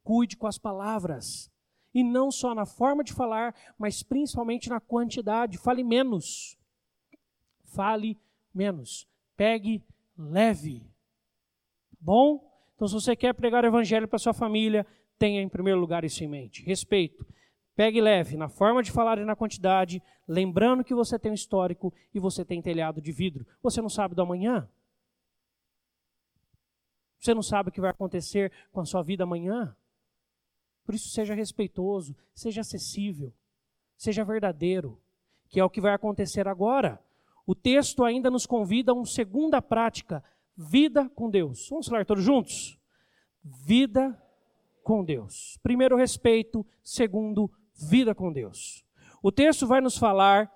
cuide 0.02 0.36
com 0.36 0.46
as 0.46 0.58
palavras. 0.58 1.50
E 1.92 2.04
não 2.04 2.30
só 2.30 2.54
na 2.54 2.64
forma 2.64 3.02
de 3.02 3.12
falar, 3.12 3.54
mas 3.76 4.02
principalmente 4.02 4.68
na 4.68 4.80
quantidade. 4.80 5.58
Fale 5.58 5.82
menos. 5.82 6.56
Fale 7.64 8.18
menos. 8.54 9.08
Pegue 9.36 9.84
leve. 10.16 10.88
Bom? 12.00 12.48
Então, 12.74 12.88
se 12.88 12.94
você 12.94 13.16
quer 13.16 13.34
pregar 13.34 13.64
o 13.64 13.66
evangelho 13.66 14.08
para 14.08 14.18
sua 14.18 14.32
família, 14.32 14.86
tenha 15.18 15.42
em 15.42 15.48
primeiro 15.48 15.78
lugar 15.78 16.04
isso 16.04 16.24
em 16.24 16.28
mente. 16.28 16.62
Respeito. 16.64 17.26
Pegue 17.80 17.98
leve 17.98 18.36
na 18.36 18.46
forma 18.46 18.82
de 18.82 18.92
falar 18.92 19.16
e 19.16 19.24
na 19.24 19.34
quantidade, 19.34 20.02
lembrando 20.28 20.84
que 20.84 20.94
você 20.94 21.18
tem 21.18 21.30
um 21.30 21.34
histórico 21.34 21.94
e 22.12 22.20
você 22.20 22.44
tem 22.44 22.60
telhado 22.60 23.00
de 23.00 23.10
vidro. 23.10 23.46
Você 23.62 23.80
não 23.80 23.88
sabe 23.88 24.14
do 24.14 24.20
amanhã? 24.20 24.68
Você 27.18 27.32
não 27.32 27.42
sabe 27.42 27.70
o 27.70 27.72
que 27.72 27.80
vai 27.80 27.88
acontecer 27.88 28.52
com 28.70 28.82
a 28.82 28.84
sua 28.84 29.00
vida 29.00 29.24
amanhã? 29.24 29.74
Por 30.84 30.94
isso, 30.94 31.08
seja 31.08 31.32
respeitoso, 31.32 32.14
seja 32.34 32.60
acessível, 32.60 33.32
seja 33.96 34.26
verdadeiro, 34.26 35.00
que 35.48 35.58
é 35.58 35.64
o 35.64 35.70
que 35.70 35.80
vai 35.80 35.94
acontecer 35.94 36.46
agora. 36.46 37.02
O 37.46 37.54
texto 37.54 38.04
ainda 38.04 38.30
nos 38.30 38.44
convida 38.44 38.92
a 38.92 38.94
uma 38.94 39.06
segunda 39.06 39.62
prática, 39.62 40.22
vida 40.54 41.08
com 41.14 41.30
Deus. 41.30 41.66
Vamos 41.70 41.88
falar 41.88 42.04
todos 42.04 42.22
juntos? 42.22 42.78
Vida 43.42 44.22
com 44.82 45.02
Deus. 45.02 45.58
Primeiro, 45.62 45.96
respeito. 45.96 46.66
Segundo, 46.82 47.50
vida 47.80 48.14
com 48.14 48.32
Deus. 48.32 48.84
O 49.22 49.30
texto 49.30 49.66
vai 49.66 49.80
nos 49.80 49.96
falar, 49.96 50.50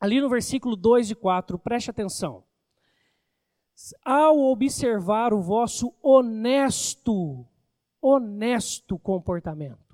ali 0.00 0.20
no 0.20 0.28
versículo 0.28 0.76
2 0.76 1.10
e 1.10 1.14
4, 1.14 1.58
preste 1.58 1.90
atenção. 1.90 2.44
Ao 4.04 4.38
observar 4.38 5.32
o 5.32 5.40
vosso 5.40 5.94
honesto, 6.02 7.44
honesto 8.00 8.98
comportamento, 8.98 9.92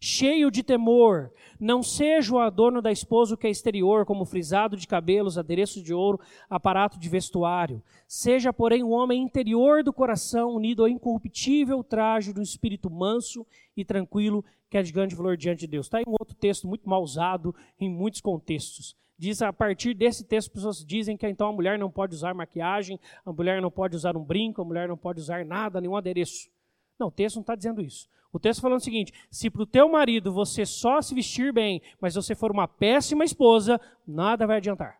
cheio 0.00 0.50
de 0.50 0.62
temor. 0.62 1.32
Não 1.58 1.82
seja 1.82 2.34
o 2.34 2.38
adorno 2.38 2.82
da 2.82 2.92
esposa 2.92 3.34
o 3.34 3.38
que 3.38 3.46
é 3.46 3.50
exterior, 3.50 4.04
como 4.04 4.26
frisado 4.26 4.76
de 4.76 4.86
cabelos, 4.86 5.38
adereço 5.38 5.82
de 5.82 5.94
ouro, 5.94 6.20
aparato 6.48 6.98
de 6.98 7.08
vestuário. 7.08 7.82
Seja, 8.06 8.52
porém, 8.52 8.82
o 8.82 8.90
homem 8.90 9.22
interior 9.22 9.82
do 9.82 9.92
coração, 9.92 10.54
unido 10.54 10.82
ao 10.82 10.88
incorruptível 10.88 11.82
traje 11.82 12.34
do 12.34 12.42
espírito 12.42 12.90
manso 12.90 13.46
e 13.74 13.82
tranquilo, 13.82 14.44
que 14.74 14.78
é 14.78 14.82
de 14.82 14.90
grande 14.90 15.14
valor 15.14 15.36
diante 15.36 15.60
de 15.60 15.66
Deus. 15.68 15.86
Está 15.86 15.98
aí 15.98 16.04
um 16.04 16.16
outro 16.18 16.34
texto 16.34 16.66
muito 16.66 16.88
mal 16.88 17.00
usado 17.00 17.54
em 17.78 17.88
muitos 17.88 18.20
contextos. 18.20 18.96
Diz 19.16 19.40
a 19.40 19.52
partir 19.52 19.94
desse 19.94 20.24
texto, 20.24 20.50
pessoas 20.50 20.84
dizem 20.84 21.16
que 21.16 21.28
então 21.28 21.46
a 21.46 21.52
mulher 21.52 21.78
não 21.78 21.88
pode 21.88 22.12
usar 22.12 22.34
maquiagem, 22.34 22.98
a 23.24 23.32
mulher 23.32 23.62
não 23.62 23.70
pode 23.70 23.94
usar 23.94 24.16
um 24.16 24.24
brinco, 24.24 24.60
a 24.60 24.64
mulher 24.64 24.88
não 24.88 24.96
pode 24.96 25.20
usar 25.20 25.44
nada, 25.44 25.80
nenhum 25.80 25.94
adereço. 25.94 26.50
Não, 26.98 27.06
o 27.06 27.10
texto 27.12 27.36
não 27.36 27.42
está 27.42 27.54
dizendo 27.54 27.80
isso. 27.80 28.08
O 28.32 28.40
texto 28.40 28.62
falando 28.62 28.80
o 28.80 28.84
seguinte: 28.84 29.12
se 29.30 29.48
para 29.48 29.62
o 29.62 29.66
teu 29.66 29.88
marido 29.88 30.32
você 30.32 30.66
só 30.66 31.00
se 31.00 31.14
vestir 31.14 31.52
bem, 31.52 31.80
mas 32.00 32.16
você 32.16 32.34
for 32.34 32.50
uma 32.50 32.66
péssima 32.66 33.24
esposa, 33.24 33.80
nada 34.04 34.44
vai 34.44 34.56
adiantar. 34.56 34.98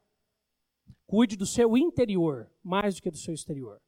Cuide 1.04 1.36
do 1.36 1.46
seu 1.46 1.76
interior 1.76 2.48
mais 2.62 2.94
do 2.94 3.02
que 3.02 3.10
do 3.10 3.18
seu 3.18 3.34
exterior. 3.34 3.80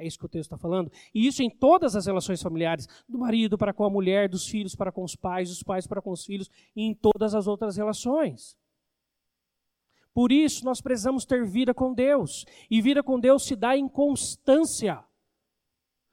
É 0.00 0.06
isso 0.06 0.18
que 0.18 0.24
o 0.24 0.28
texto 0.28 0.46
está 0.46 0.56
falando. 0.56 0.90
E 1.14 1.26
isso 1.26 1.42
em 1.42 1.50
todas 1.50 1.94
as 1.94 2.06
relações 2.06 2.40
familiares, 2.42 2.88
do 3.06 3.18
marido 3.18 3.58
para 3.58 3.74
com 3.74 3.84
a 3.84 3.90
mulher, 3.90 4.30
dos 4.30 4.48
filhos 4.48 4.74
para 4.74 4.90
com 4.90 5.04
os 5.04 5.14
pais, 5.14 5.50
dos 5.50 5.62
pais 5.62 5.86
para 5.86 6.00
com 6.00 6.10
os 6.10 6.24
filhos, 6.24 6.50
e 6.74 6.82
em 6.82 6.94
todas 6.94 7.34
as 7.34 7.46
outras 7.46 7.76
relações. 7.76 8.58
Por 10.14 10.32
isso, 10.32 10.64
nós 10.64 10.80
precisamos 10.80 11.26
ter 11.26 11.44
vida 11.44 11.74
com 11.74 11.92
Deus. 11.92 12.46
E 12.70 12.80
vida 12.80 13.02
com 13.02 13.20
Deus 13.20 13.44
se 13.44 13.54
dá 13.54 13.76
em 13.76 13.86
constância. 13.86 15.04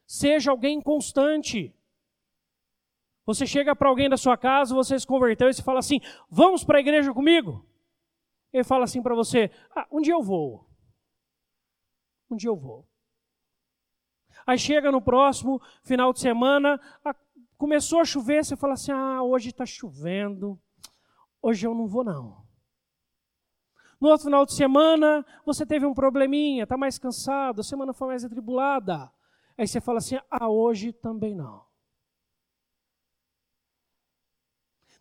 Seja 0.06 0.52
alguém 0.52 0.82
constante. 0.82 1.74
Você 3.26 3.48
chega 3.48 3.74
para 3.74 3.88
alguém 3.88 4.10
da 4.10 4.18
sua 4.18 4.38
casa, 4.38 4.76
você 4.76 5.00
se 5.00 5.08
converteu 5.08 5.50
e 5.50 5.54
você 5.54 5.64
fala 5.64 5.80
assim: 5.80 6.00
Vamos 6.30 6.66
para 6.66 6.78
a 6.78 6.82
igreja 6.82 7.14
comigo? 7.14 7.66
Ele 8.52 8.66
fala 8.66 8.84
assim 8.84 9.02
para 9.02 9.16
você: 9.16 9.50
ah, 9.74 9.88
Um 9.90 10.02
dia 10.02 10.14
eu 10.14 10.22
vou. 10.22 10.66
Um 12.30 12.36
dia 12.36 12.50
eu 12.50 12.56
vou. 12.56 12.86
Aí 14.48 14.58
chega 14.58 14.90
no 14.90 15.02
próximo 15.02 15.62
final 15.84 16.14
de 16.14 16.22
semana, 16.22 16.80
a, 17.04 17.14
começou 17.58 18.00
a 18.00 18.06
chover, 18.06 18.46
você 18.46 18.56
fala 18.56 18.76
assim: 18.76 18.94
Ah, 18.94 19.22
hoje 19.22 19.50
está 19.50 19.66
chovendo, 19.66 20.58
hoje 21.42 21.68
eu 21.68 21.76
não 21.76 21.86
vou 21.86 22.02
não. 22.02 22.48
No 24.00 24.08
outro 24.08 24.26
final 24.26 24.46
de 24.46 24.54
semana, 24.54 25.26
você 25.46 25.66
teve 25.66 25.86
um 25.86 25.94
probleminha, 25.94 26.64
está 26.64 26.78
mais 26.78 26.98
cansado, 26.98 27.60
a 27.60 27.64
semana 27.64 27.94
foi 27.94 28.08
mais 28.08 28.24
atribulada. 28.24 29.12
Aí 29.58 29.68
você 29.68 29.82
fala 29.82 29.98
assim: 29.98 30.18
Ah, 30.32 30.48
hoje 30.48 30.94
também 30.94 31.36
não. 31.36 31.68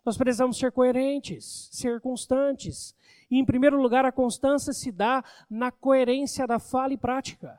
Nós 0.03 0.17
precisamos 0.17 0.57
ser 0.57 0.73
coerentes, 0.73 1.69
ser 1.71 2.01
constantes. 2.01 2.93
E, 3.31 3.37
em 3.37 3.45
primeiro 3.45 3.81
lugar, 3.81 4.03
a 4.03 4.11
constância 4.11 4.73
se 4.73 4.91
dá 4.91 5.23
na 5.49 5.71
coerência 5.71 6.45
da 6.45 6.59
fala 6.59 6.93
e 6.93 6.97
prática. 6.97 7.57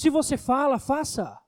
Se 0.00 0.08
você 0.08 0.38
fala, 0.38 0.78
faça. 0.78 1.38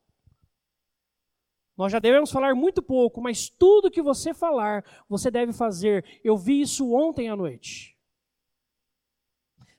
Nós 1.74 1.90
já 1.90 1.98
devemos 1.98 2.30
falar 2.30 2.54
muito 2.54 2.82
pouco, 2.82 3.18
mas 3.18 3.48
tudo 3.48 3.90
que 3.90 4.02
você 4.02 4.34
falar, 4.34 4.84
você 5.08 5.30
deve 5.30 5.54
fazer. 5.54 6.04
Eu 6.22 6.36
vi 6.36 6.60
isso 6.60 6.92
ontem 6.92 7.30
à 7.30 7.34
noite. 7.34 7.96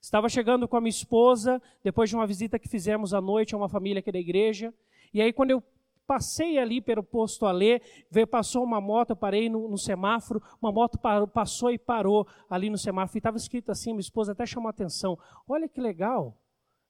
Estava 0.01 0.27
chegando 0.27 0.67
com 0.67 0.75
a 0.75 0.81
minha 0.81 0.89
esposa, 0.89 1.61
depois 1.83 2.09
de 2.09 2.15
uma 2.15 2.25
visita 2.25 2.57
que 2.57 2.67
fizemos 2.67 3.13
à 3.13 3.21
noite 3.21 3.53
a 3.53 3.59
uma 3.59 3.69
família 3.69 3.99
aqui 3.99 4.11
da 4.11 4.17
igreja. 4.17 4.73
E 5.13 5.21
aí, 5.21 5.31
quando 5.31 5.51
eu 5.51 5.61
passei 6.07 6.57
ali 6.57 6.81
pelo 6.81 7.03
posto 7.03 7.45
Alê, 7.45 7.79
veio, 8.09 8.25
passou 8.25 8.63
uma 8.63 8.81
moto, 8.81 9.11
eu 9.11 9.15
parei 9.15 9.49
no, 9.49 9.69
no 9.69 9.77
semáforo, 9.77 10.41
uma 10.59 10.71
moto 10.71 10.97
parou, 10.97 11.27
passou 11.27 11.69
e 11.69 11.77
parou 11.77 12.27
ali 12.49 12.71
no 12.71 12.77
semáforo, 12.79 13.17
e 13.17 13.19
estava 13.19 13.37
escrito 13.37 13.71
assim, 13.71 13.91
minha 13.91 13.99
esposa 13.99 14.31
até 14.31 14.47
chamou 14.47 14.67
a 14.67 14.71
atenção, 14.71 15.15
olha 15.47 15.69
que 15.69 15.79
legal, 15.79 16.35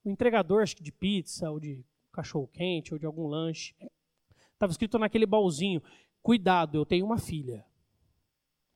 o 0.04 0.10
entregador, 0.10 0.62
acho 0.62 0.76
que 0.76 0.84
de 0.84 0.92
pizza, 0.92 1.50
ou 1.50 1.60
de 1.60 1.86
cachorro-quente, 2.12 2.94
ou 2.94 3.00
de 3.00 3.06
algum 3.06 3.28
lanche, 3.28 3.76
estava 4.54 4.72
escrito 4.72 5.00
naquele 5.00 5.26
baúzinho, 5.26 5.82
cuidado, 6.22 6.78
eu 6.78 6.86
tenho 6.86 7.06
uma 7.06 7.18
filha. 7.18 7.66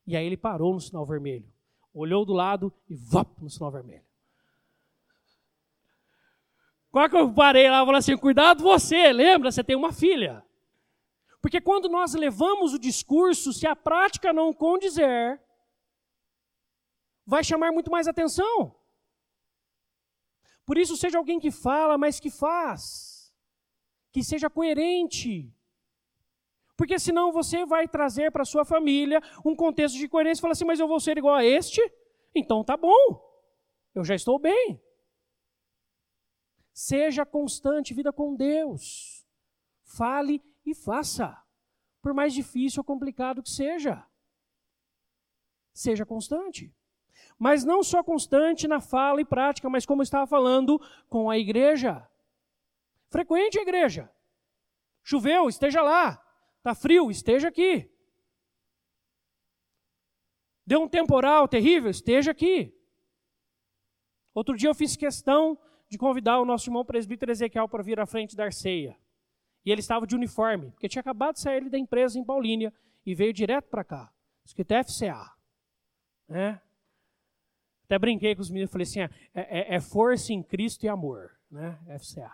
E 0.05 0.15
aí 0.15 0.25
ele 0.25 0.37
parou 0.37 0.73
no 0.73 0.79
sinal 0.79 1.05
vermelho, 1.05 1.51
olhou 1.93 2.25
do 2.25 2.33
lado 2.33 2.73
e 2.89 2.95
vop 2.95 3.41
no 3.41 3.49
sinal 3.49 3.71
vermelho. 3.71 4.05
Qual 6.89 7.09
que 7.09 7.17
eu 7.17 7.33
parei 7.33 7.69
lá 7.69 7.83
e 7.83 7.85
falei 7.85 7.99
assim: 7.99 8.17
cuidado 8.17 8.63
você, 8.63 9.11
lembra? 9.11 9.51
Você 9.51 9.63
tem 9.63 9.75
uma 9.75 9.91
filha. 9.91 10.43
Porque 11.41 11.61
quando 11.61 11.87
nós 11.87 12.13
levamos 12.13 12.73
o 12.73 12.79
discurso, 12.79 13.53
se 13.53 13.67
a 13.67 13.75
prática 13.75 14.33
não 14.33 14.53
condizer, 14.53 15.39
vai 17.25 17.43
chamar 17.43 17.71
muito 17.71 17.91
mais 17.91 18.07
atenção. 18.07 18.76
Por 20.67 20.77
isso, 20.77 20.97
seja 20.97 21.17
alguém 21.17 21.39
que 21.39 21.49
fala, 21.49 21.97
mas 21.97 22.19
que 22.19 22.29
faz. 22.29 23.33
Que 24.11 24.21
seja 24.21 24.49
coerente. 24.49 25.49
Porque 26.75 26.99
senão 26.99 27.31
você 27.31 27.65
vai 27.65 27.87
trazer 27.87 28.33
para 28.33 28.43
sua 28.43 28.65
família 28.65 29.21
um 29.45 29.55
contexto 29.55 29.97
de 29.97 30.09
coerência 30.09 30.41
e 30.41 30.43
falar 30.43 30.51
assim: 30.51 30.65
mas 30.65 30.81
eu 30.81 30.87
vou 30.87 30.99
ser 30.99 31.17
igual 31.17 31.35
a 31.35 31.45
este? 31.45 31.81
Então 32.35 32.65
tá 32.65 32.75
bom. 32.75 33.17
Eu 33.95 34.03
já 34.03 34.13
estou 34.13 34.37
bem. 34.37 34.79
Seja 36.73 37.25
constante, 37.25 37.93
vida 37.93 38.11
com 38.11 38.35
Deus. 38.35 39.25
Fale 39.83 40.43
e 40.65 40.75
faça. 40.75 41.41
Por 42.01 42.13
mais 42.13 42.33
difícil 42.33 42.81
ou 42.81 42.83
complicado 42.83 43.41
que 43.41 43.49
seja. 43.49 44.05
Seja 45.73 46.05
constante. 46.05 46.75
Mas 47.37 47.63
não 47.63 47.83
só 47.83 48.03
constante 48.03 48.67
na 48.67 48.79
fala 48.79 49.21
e 49.21 49.25
prática, 49.25 49.69
mas 49.69 49.85
como 49.85 50.01
estava 50.01 50.25
falando 50.25 50.81
com 51.09 51.29
a 51.29 51.37
igreja. 51.37 52.07
Frequente 53.09 53.59
a 53.59 53.61
igreja. 53.61 54.11
Choveu, 55.03 55.47
esteja 55.47 55.81
lá. 55.81 56.21
Está 56.57 56.75
frio, 56.75 57.09
esteja 57.09 57.47
aqui. 57.47 57.89
Deu 60.65 60.81
um 60.81 60.89
temporal 60.89 61.47
terrível, 61.47 61.89
esteja 61.89 62.31
aqui. 62.31 62.73
Outro 64.33 64.57
dia 64.57 64.69
eu 64.69 64.75
fiz 64.75 64.97
questão 64.97 65.57
de 65.87 65.97
convidar 65.97 66.39
o 66.39 66.45
nosso 66.45 66.69
irmão 66.69 66.83
presbítero 66.83 67.31
Ezequiel 67.31 67.69
para 67.69 67.81
vir 67.81 67.99
à 67.99 68.05
frente 68.05 68.35
da 68.35 68.51
ceia. 68.51 68.97
E 69.65 69.71
ele 69.71 69.79
estava 69.79 70.05
de 70.05 70.15
uniforme, 70.15 70.71
porque 70.71 70.89
tinha 70.89 70.99
acabado 70.99 71.35
de 71.35 71.41
sair 71.41 71.69
da 71.69 71.77
empresa 71.77 72.19
em 72.19 72.23
Paulínia 72.23 72.73
e 73.05 73.15
veio 73.15 73.31
direto 73.31 73.69
para 73.69 73.83
cá, 73.83 74.11
escrito 74.43 74.73
FCA. 74.73 75.31
Né? 76.27 76.61
Até 77.87 77.97
brinquei 77.97 78.35
com 78.35 78.41
os 78.41 78.49
meninos, 78.49 78.69
falei 78.69 78.83
assim, 78.83 78.99
é, 78.99 79.09
é, 79.33 79.75
é 79.75 79.79
força 79.79 80.33
em 80.33 80.43
Cristo 80.43 80.85
e 80.85 80.89
amor, 80.89 81.31
né? 81.49 81.79
FCA. 81.97 82.31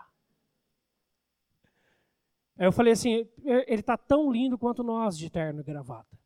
Aí 2.57 2.65
eu 2.65 2.71
falei 2.71 2.93
assim, 2.93 3.29
ele 3.43 3.81
está 3.81 3.95
tão 3.95 4.31
lindo 4.31 4.57
quanto 4.57 4.83
nós 4.83 5.15
de 5.15 5.29
terno 5.29 5.61
e 5.61 5.63
gravata. 5.63 6.17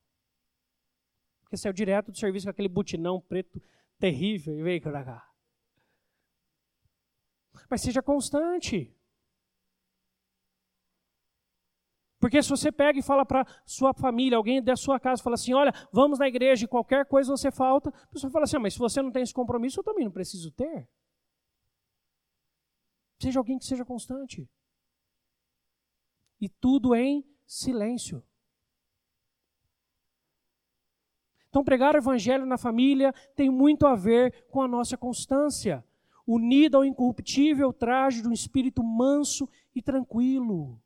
Porque 1.41 1.57
saiu 1.57 1.73
direto 1.73 2.11
do 2.11 2.17
serviço 2.17 2.45
com 2.45 2.51
aquele 2.51 2.69
butinão 2.69 3.19
preto 3.19 3.61
terrível 3.99 4.57
e 4.57 4.63
veio 4.63 4.81
para 4.81 5.03
cá. 5.03 5.29
Mas 7.69 7.81
seja 7.81 8.01
constante. 8.01 8.93
Porque 12.19 12.41
se 12.41 12.49
você 12.49 12.71
pega 12.71 12.97
e 12.99 13.03
fala 13.03 13.25
para 13.25 13.45
sua 13.65 13.93
família, 13.93 14.37
alguém 14.37 14.61
da 14.61 14.75
sua 14.75 14.99
casa, 14.99 15.21
fala 15.21 15.35
assim: 15.35 15.53
olha, 15.53 15.71
vamos 15.91 16.17
na 16.17 16.27
igreja 16.27 16.65
e 16.65 16.67
qualquer 16.67 17.05
coisa 17.05 17.29
você 17.29 17.51
falta, 17.51 17.89
a 17.89 18.07
pessoa 18.07 18.31
fala 18.31 18.45
assim: 18.45 18.57
ah, 18.57 18.59
mas 18.59 18.73
se 18.73 18.79
você 18.79 19.01
não 19.01 19.11
tem 19.11 19.21
esse 19.21 19.33
compromisso, 19.33 19.79
eu 19.79 19.83
também 19.83 20.05
não 20.05 20.11
preciso 20.11 20.51
ter. 20.51 20.89
Seja 23.21 23.39
alguém 23.39 23.57
que 23.57 23.65
seja 23.65 23.85
constante. 23.85 24.49
E 26.39 26.49
tudo 26.49 26.95
em 26.95 27.23
silêncio. 27.45 28.23
Então, 31.49 31.63
pregar 31.63 31.95
o 31.95 31.97
evangelho 31.97 32.45
na 32.45 32.57
família 32.57 33.13
tem 33.35 33.49
muito 33.49 33.87
a 33.87 33.95
ver 33.95 34.45
com 34.49 34.61
a 34.61 34.67
nossa 34.67 34.97
constância 34.97 35.83
unida 36.27 36.77
ao 36.77 36.83
incorruptível 36.83 37.71
traje 37.71 38.21
de 38.21 38.27
um 38.27 38.33
espírito 38.33 38.83
manso 38.83 39.49
e 39.73 39.81
tranquilo. 39.81 40.79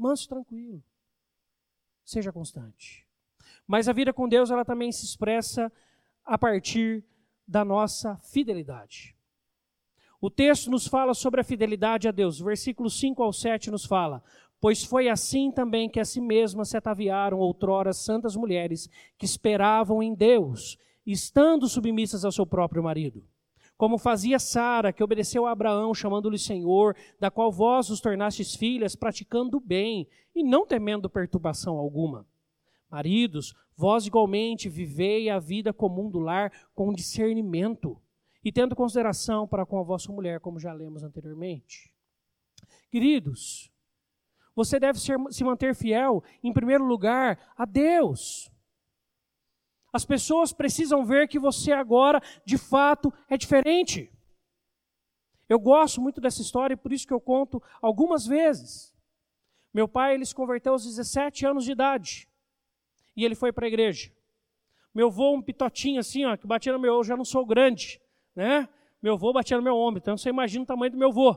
Manso 0.00 0.24
e 0.24 0.28
tranquilo. 0.28 0.82
Seja 2.02 2.32
constante. 2.32 3.06
Mas 3.66 3.86
a 3.86 3.92
vida 3.92 4.14
com 4.14 4.26
Deus, 4.26 4.50
ela 4.50 4.64
também 4.64 4.90
se 4.90 5.04
expressa 5.04 5.70
a 6.24 6.38
partir 6.38 7.04
da 7.46 7.62
nossa 7.66 8.16
fidelidade. 8.16 9.14
O 10.18 10.30
texto 10.30 10.70
nos 10.70 10.86
fala 10.86 11.12
sobre 11.12 11.42
a 11.42 11.44
fidelidade 11.44 12.08
a 12.08 12.10
Deus. 12.10 12.40
Versículos 12.40 12.98
5 12.98 13.22
ao 13.22 13.30
7 13.30 13.70
nos 13.70 13.84
fala: 13.84 14.24
Pois 14.58 14.82
foi 14.82 15.10
assim 15.10 15.52
também 15.52 15.86
que 15.86 16.00
a 16.00 16.04
si 16.04 16.20
mesmas 16.20 16.70
se 16.70 16.78
ataviaram 16.78 17.38
outrora 17.38 17.92
santas 17.92 18.34
mulheres 18.34 18.88
que 19.18 19.26
esperavam 19.26 20.02
em 20.02 20.14
Deus, 20.14 20.78
estando 21.04 21.68
submissas 21.68 22.24
ao 22.24 22.32
seu 22.32 22.46
próprio 22.46 22.82
marido 22.82 23.22
como 23.80 23.96
fazia 23.96 24.38
Sara, 24.38 24.92
que 24.92 25.02
obedeceu 25.02 25.46
a 25.46 25.52
Abraão, 25.52 25.94
chamando-lhe 25.94 26.38
Senhor, 26.38 26.94
da 27.18 27.30
qual 27.30 27.50
vós 27.50 27.88
os 27.88 27.98
tornastes 27.98 28.54
filhas, 28.54 28.94
praticando 28.94 29.56
o 29.56 29.60
bem 29.60 30.06
e 30.34 30.44
não 30.44 30.66
temendo 30.66 31.08
perturbação 31.08 31.78
alguma. 31.78 32.26
Maridos, 32.90 33.54
vós 33.74 34.06
igualmente 34.06 34.68
vivei 34.68 35.30
a 35.30 35.38
vida 35.38 35.72
comum 35.72 36.10
do 36.10 36.18
lar 36.18 36.52
com 36.74 36.92
discernimento 36.92 37.98
e 38.44 38.52
tendo 38.52 38.76
consideração 38.76 39.48
para 39.48 39.64
com 39.64 39.80
a 39.80 39.82
vossa 39.82 40.12
mulher, 40.12 40.40
como 40.40 40.60
já 40.60 40.74
lemos 40.74 41.02
anteriormente. 41.02 41.90
Queridos, 42.90 43.72
você 44.54 44.78
deve 44.78 45.00
ser, 45.00 45.18
se 45.30 45.42
manter 45.42 45.74
fiel, 45.74 46.22
em 46.42 46.52
primeiro 46.52 46.84
lugar, 46.84 47.38
a 47.56 47.64
Deus. 47.64 48.52
As 49.92 50.04
pessoas 50.04 50.52
precisam 50.52 51.04
ver 51.04 51.28
que 51.28 51.38
você 51.38 51.72
agora, 51.72 52.22
de 52.44 52.56
fato, 52.56 53.12
é 53.28 53.36
diferente. 53.36 54.12
Eu 55.48 55.58
gosto 55.58 56.00
muito 56.00 56.20
dessa 56.20 56.40
história 56.42 56.74
e 56.74 56.76
por 56.76 56.92
isso 56.92 57.06
que 57.06 57.12
eu 57.12 57.20
conto 57.20 57.62
algumas 57.82 58.24
vezes. 58.24 58.94
Meu 59.74 59.88
pai, 59.88 60.14
ele 60.14 60.24
se 60.24 60.34
converteu 60.34 60.72
aos 60.72 60.84
17 60.84 61.44
anos 61.46 61.64
de 61.64 61.72
idade. 61.72 62.28
E 63.16 63.24
ele 63.24 63.34
foi 63.34 63.52
para 63.52 63.66
a 63.66 63.68
igreja. 63.68 64.12
Meu 64.94 65.08
avô, 65.08 65.34
um 65.34 65.42
pitotinho 65.42 66.00
assim, 66.00 66.24
ó, 66.24 66.36
que 66.36 66.46
batia 66.46 66.72
no 66.72 66.78
meu, 66.78 66.94
eu 66.94 67.04
já 67.04 67.16
não 67.16 67.24
sou 67.24 67.44
grande, 67.46 68.00
né? 68.34 68.68
Meu 69.02 69.14
avô 69.14 69.32
batia 69.32 69.56
no 69.56 69.62
meu 69.62 69.76
ombro, 69.76 70.00
então 70.00 70.16
você 70.16 70.28
imagina 70.28 70.64
o 70.64 70.66
tamanho 70.66 70.92
do 70.92 70.98
meu 70.98 71.08
avô. 71.08 71.36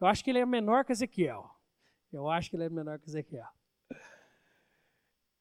Eu 0.00 0.06
acho 0.06 0.24
que 0.24 0.30
ele 0.30 0.38
é 0.38 0.46
menor 0.46 0.84
que 0.84 0.92
Ezequiel. 0.92 1.48
Eu 2.12 2.28
acho 2.28 2.50
que 2.50 2.56
ele 2.56 2.64
é 2.64 2.68
menor 2.68 2.98
que 2.98 3.08
Ezequiel. 3.08 3.48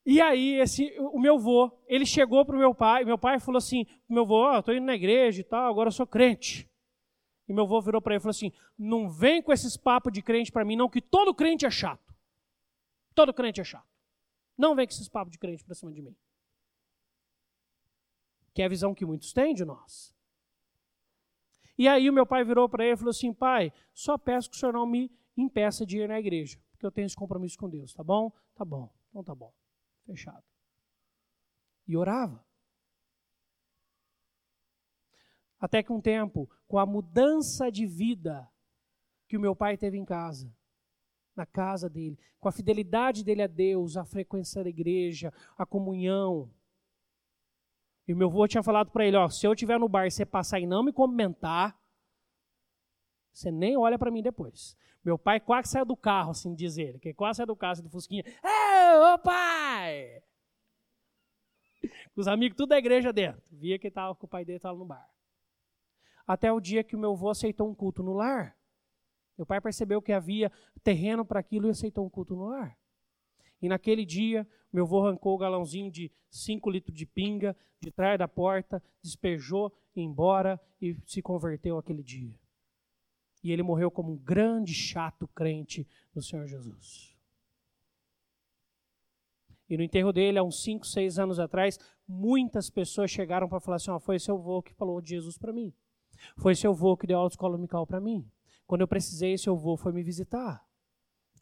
E 0.05 0.19
aí, 0.19 0.59
esse, 0.59 0.93
o 0.99 1.17
meu 1.17 1.35
avô, 1.35 1.71
ele 1.87 2.05
chegou 2.05 2.45
para 2.45 2.55
o 2.55 2.59
meu 2.59 2.75
pai, 2.75 3.05
meu 3.05 3.17
pai 3.17 3.39
falou 3.39 3.57
assim, 3.57 3.85
meu 4.07 4.23
avô, 4.23 4.59
estou 4.59 4.75
indo 4.75 4.85
na 4.85 4.95
igreja 4.95 5.39
e 5.39 5.43
tal, 5.43 5.71
agora 5.71 5.87
eu 5.87 5.93
sou 5.93 6.05
crente. 6.05 6.69
E 7.47 7.53
meu 7.53 7.63
avô 7.63 7.81
virou 7.81 8.01
para 8.01 8.13
ele 8.13 8.19
e 8.19 8.21
falou 8.21 8.31
assim, 8.31 8.51
não 8.77 9.09
vem 9.09 9.41
com 9.41 9.53
esses 9.53 9.77
papos 9.77 10.11
de 10.11 10.21
crente 10.21 10.51
para 10.51 10.65
mim 10.65 10.75
não, 10.75 10.89
que 10.89 11.01
todo 11.01 11.33
crente 11.33 11.65
é 11.65 11.71
chato. 11.71 12.13
Todo 13.15 13.33
crente 13.33 13.61
é 13.61 13.63
chato. 13.63 13.87
Não 14.57 14.75
vem 14.75 14.85
com 14.85 14.93
esses 14.93 15.07
papos 15.07 15.31
de 15.31 15.39
crente 15.39 15.63
para 15.63 15.73
cima 15.73 15.91
de 15.91 16.01
mim. 16.01 16.15
Que 18.53 18.61
é 18.61 18.65
a 18.65 18.69
visão 18.69 18.93
que 18.93 19.05
muitos 19.05 19.31
têm 19.31 19.53
de 19.53 19.63
nós. 19.63 20.13
E 21.77 21.87
aí 21.87 22.09
o 22.09 22.13
meu 22.13 22.25
pai 22.25 22.43
virou 22.43 22.67
para 22.67 22.83
ele 22.83 22.93
e 22.93 22.97
falou 22.97 23.11
assim, 23.11 23.33
pai, 23.33 23.71
só 23.93 24.17
peço 24.17 24.49
que 24.49 24.57
o 24.57 24.59
senhor 24.59 24.73
não 24.73 24.85
me 24.85 25.09
impeça 25.37 25.85
de 25.85 25.99
ir 25.99 26.09
na 26.09 26.19
igreja, 26.19 26.59
porque 26.71 26.85
eu 26.85 26.91
tenho 26.91 27.05
esse 27.05 27.15
compromisso 27.15 27.57
com 27.57 27.69
Deus, 27.69 27.93
tá 27.93 28.03
bom? 28.03 28.31
Tá 28.53 28.63
bom, 28.63 28.93
então 29.09 29.23
tá 29.23 29.33
bom 29.33 29.51
fechado. 30.05 30.43
E 31.87 31.97
orava. 31.97 32.43
Até 35.59 35.81
que 35.81 35.93
um 35.93 36.01
tempo, 36.01 36.49
com 36.67 36.77
a 36.77 36.85
mudança 36.85 37.71
de 37.71 37.85
vida 37.85 38.49
que 39.27 39.37
o 39.37 39.39
meu 39.39 39.55
pai 39.55 39.77
teve 39.77 39.97
em 39.97 40.05
casa, 40.05 40.53
na 41.35 41.45
casa 41.45 41.89
dele, 41.89 42.19
com 42.39 42.47
a 42.49 42.51
fidelidade 42.51 43.23
dele 43.23 43.41
a 43.41 43.47
Deus, 43.47 43.97
a 43.97 44.05
frequência 44.05 44.63
da 44.63 44.69
igreja, 44.69 45.33
a 45.57 45.65
comunhão. 45.65 46.51
E 48.07 48.13
o 48.13 48.17
meu 48.17 48.27
avô 48.27 48.47
tinha 48.47 48.61
falado 48.61 48.91
para 48.91 49.05
ele: 49.05 49.17
ó, 49.17 49.29
se 49.29 49.47
eu 49.47 49.53
estiver 49.53 49.79
no 49.79 49.87
bar 49.87 50.05
e 50.05 50.11
você 50.11 50.25
passar 50.25 50.59
e 50.59 50.67
não 50.67 50.83
me 50.83 50.91
comentar, 50.91 51.79
você 53.31 53.49
nem 53.49 53.77
olha 53.77 53.97
para 53.97 54.11
mim 54.11 54.21
depois. 54.21 54.77
Meu 55.03 55.17
pai 55.17 55.39
quase 55.39 55.69
saiu 55.69 55.85
do 55.85 55.97
carro, 55.97 56.31
assim 56.31 56.53
diz 56.53 56.77
ele, 56.77 56.99
que 56.99 57.13
quase 57.13 57.37
saiu 57.37 57.47
do 57.47 57.55
carro 57.55 57.73
assim, 57.73 57.83
do 57.83 57.89
Fusquinha. 57.89 58.23
Ô, 58.43 59.17
pai! 59.19 59.62
Os 62.15 62.27
amigos 62.27 62.55
tudo 62.55 62.69
da 62.69 62.77
igreja 62.77 63.11
dentro. 63.11 63.41
Via 63.51 63.79
que 63.79 63.89
tava 63.89 64.15
com 64.15 64.25
o 64.25 64.29
pai 64.29 64.45
dele 64.45 64.57
estava 64.57 64.77
no 64.77 64.85
bar. 64.85 65.09
Até 66.27 66.51
o 66.51 66.59
dia 66.59 66.83
que 66.83 66.95
o 66.95 66.99
meu 66.99 67.11
avô 67.13 67.29
aceitou 67.29 67.69
um 67.69 67.75
culto 67.75 68.03
no 68.03 68.13
lar. 68.13 68.55
Meu 69.37 69.45
pai 69.45 69.59
percebeu 69.59 70.01
que 70.01 70.11
havia 70.11 70.51
terreno 70.83 71.25
para 71.25 71.39
aquilo 71.39 71.67
e 71.67 71.71
aceitou 71.71 72.05
um 72.05 72.09
culto 72.09 72.35
no 72.35 72.45
lar. 72.45 72.77
E 73.61 73.67
naquele 73.67 74.05
dia, 74.05 74.47
meu 74.71 74.85
avô 74.85 75.05
arrancou 75.05 75.33
o 75.35 75.37
galãozinho 75.37 75.91
de 75.91 76.11
5 76.29 76.69
litros 76.69 76.95
de 76.95 77.05
pinga 77.05 77.55
de 77.79 77.91
trás 77.91 78.17
da 78.17 78.27
porta, 78.27 78.81
despejou, 79.01 79.73
embora 79.95 80.59
e 80.81 80.95
se 81.05 81.21
converteu 81.21 81.77
aquele 81.77 82.03
dia. 82.03 82.39
E 83.43 83.51
ele 83.51 83.63
morreu 83.63 83.91
como 83.91 84.13
um 84.13 84.17
grande 84.17 84.73
chato 84.73 85.27
crente 85.29 85.87
no 86.15 86.21
Senhor 86.21 86.47
Jesus. 86.47 87.12
E 89.73 89.77
no 89.77 89.81
enterro 89.81 90.13
dele, 90.13 90.37
há 90.37 90.43
uns 90.43 90.61
5, 90.61 90.85
6 90.85 91.17
anos 91.17 91.39
atrás, 91.39 91.79
muitas 92.07 92.69
pessoas 92.69 93.09
chegaram 93.09 93.49
para 93.49 93.59
falar 93.59 93.77
assim: 93.77 93.89
oh, 93.89 93.99
foi 93.99 94.19
seu 94.19 94.35
avô 94.35 94.61
que 94.61 94.71
falou 94.71 95.01
de 95.01 95.09
Jesus 95.09 95.35
para 95.35 95.51
mim. 95.51 95.73
Foi 96.37 96.53
seu 96.53 96.69
avô 96.69 96.95
que 96.95 97.07
deu 97.07 97.17
autoescola 97.17 97.53
dominical 97.53 97.87
para 97.87 97.99
mim. 97.99 98.29
Quando 98.67 98.81
eu 98.81 98.87
precisei, 98.87 99.35
seu 99.35 99.55
avô 99.55 99.75
foi 99.75 99.91
me 99.91 100.03
visitar. 100.03 100.63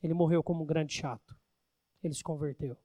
Ele 0.02 0.14
morreu 0.14 0.42
como 0.42 0.64
um 0.64 0.66
grande 0.66 0.94
chato. 0.94 1.38
Ele 2.02 2.14
se 2.14 2.24
converteu. 2.24 2.78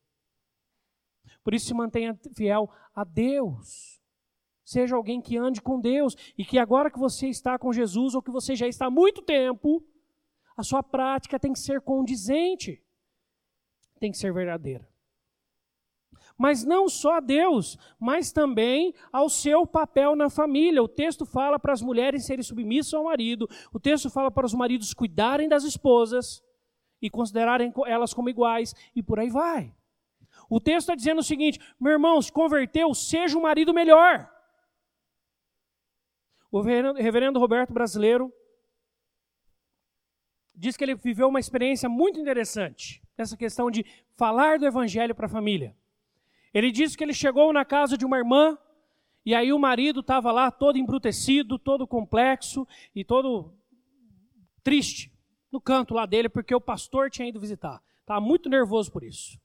Por 1.45 1.55
isso, 1.55 1.67
se 1.67 1.75
mantenha 1.75 2.19
fiel 2.35 2.69
a 2.93 3.05
Deus. 3.05 4.03
Seja 4.65 4.97
alguém 4.97 5.21
que 5.21 5.37
ande 5.37 5.63
com 5.63 5.81
Deus 5.81 6.17
e 6.37 6.45
que 6.45 6.59
agora 6.59 6.91
que 6.91 6.99
você 6.99 7.29
está 7.29 7.57
com 7.57 7.73
Jesus 7.73 8.17
ou 8.17 8.21
que 8.21 8.33
você 8.33 8.57
já 8.57 8.67
está 8.67 8.87
há 8.87 8.91
muito 8.91 9.23
tempo, 9.23 9.81
a 10.57 10.65
sua 10.65 10.83
prática 10.83 11.39
tem 11.39 11.53
que 11.53 11.61
ser 11.61 11.81
condizente, 11.83 12.85
tem 14.01 14.11
que 14.11 14.19
ser 14.19 14.33
verdadeira. 14.33 14.96
Mas 16.39 16.65
não 16.65 16.89
só 16.89 17.17
a 17.17 17.21
Deus, 17.21 17.79
mas 17.99 18.31
também 18.31 18.95
ao 19.11 19.29
seu 19.29 19.67
papel 19.67 20.15
na 20.15 20.29
família. 20.29 20.83
O 20.83 20.89
texto 20.89 21.25
fala 21.25 21.59
para 21.59 21.73
as 21.73 21.81
mulheres 21.81 22.27
serem 22.27 22.43
submissas 22.43 22.93
ao 22.93 23.05
marido, 23.05 23.49
o 23.73 23.81
texto 23.81 24.11
fala 24.11 24.31
para 24.31 24.47
os 24.47 24.55
maridos 24.55 24.93
cuidarem 24.93 25.49
das 25.49 25.65
esposas 25.65 26.45
e 27.01 27.09
considerarem 27.09 27.73
elas 27.87 28.13
como 28.13 28.29
iguais, 28.29 28.75
e 28.95 29.03
por 29.03 29.19
aí 29.19 29.31
vai. 29.31 29.75
O 30.49 30.61
texto 30.61 30.81
está 30.81 30.95
dizendo 30.95 31.21
o 31.21 31.25
seguinte: 31.25 31.59
meu 31.81 31.93
irmão, 31.93 32.21
se 32.21 32.31
converteu, 32.31 32.93
seja 32.95 33.37
um 33.37 33.43
marido 33.43 33.73
melhor. 33.73 34.31
O 36.51 36.61
reverendo 36.61 37.39
Roberto 37.39 37.73
Brasileiro 37.73 38.33
diz 40.55 40.77
que 40.77 40.85
ele 40.85 40.95
viveu 40.95 41.29
uma 41.29 41.41
experiência 41.41 41.89
muito 41.89 42.19
interessante 42.19 43.03
nessa 43.17 43.37
questão 43.37 43.71
de 43.71 43.85
falar 44.17 44.59
do 44.59 44.67
evangelho 44.67 45.15
para 45.15 45.27
a 45.27 45.31
família. 45.31 45.77
Ele 46.57 46.73
diz 46.73 46.97
que 46.97 47.05
ele 47.05 47.13
chegou 47.13 47.53
na 47.53 47.67
casa 47.67 47.99
de 47.99 48.07
uma 48.07 48.17
irmã 48.17 48.57
e 49.27 49.35
aí 49.35 49.53
o 49.53 49.59
marido 49.59 50.01
estava 50.01 50.33
lá 50.33 50.51
todo 50.51 50.79
embrutecido, 50.79 51.59
todo 51.59 51.87
complexo 51.87 52.67
e 52.95 53.05
todo 53.05 53.53
triste 54.65 55.13
no 55.53 55.61
canto 55.61 55.93
lá 55.93 56.07
dele 56.07 56.31
porque 56.31 56.55
o 56.55 56.61
pastor 56.61 57.11
tinha 57.11 57.29
ido 57.29 57.39
visitar. 57.39 57.83
Estava 58.01 58.23
muito 58.23 58.49
nervoso 58.49 58.91
por 58.91 59.05
isso. 59.05 59.39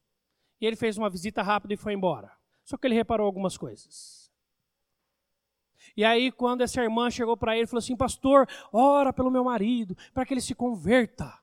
E 0.61 0.65
ele 0.65 0.77
fez 0.77 0.97
uma 0.97 1.09
visita 1.09 1.41
rápida 1.41 1.73
e 1.73 1.77
foi 1.77 1.91
embora. 1.91 2.31
Só 2.63 2.77
que 2.77 2.87
ele 2.87 2.95
reparou 2.95 3.25
algumas 3.25 3.57
coisas. 3.57 4.31
E 5.97 6.05
aí, 6.05 6.31
quando 6.31 6.61
essa 6.61 6.81
irmã 6.81 7.11
chegou 7.11 7.35
para 7.35 7.57
ele, 7.57 7.67
falou 7.67 7.79
assim: 7.79 7.97
Pastor, 7.97 8.47
ora 8.71 9.11
pelo 9.11 9.29
meu 9.29 9.43
marido, 9.43 9.97
para 10.13 10.25
que 10.25 10.33
ele 10.33 10.39
se 10.39 10.55
converta. 10.55 11.37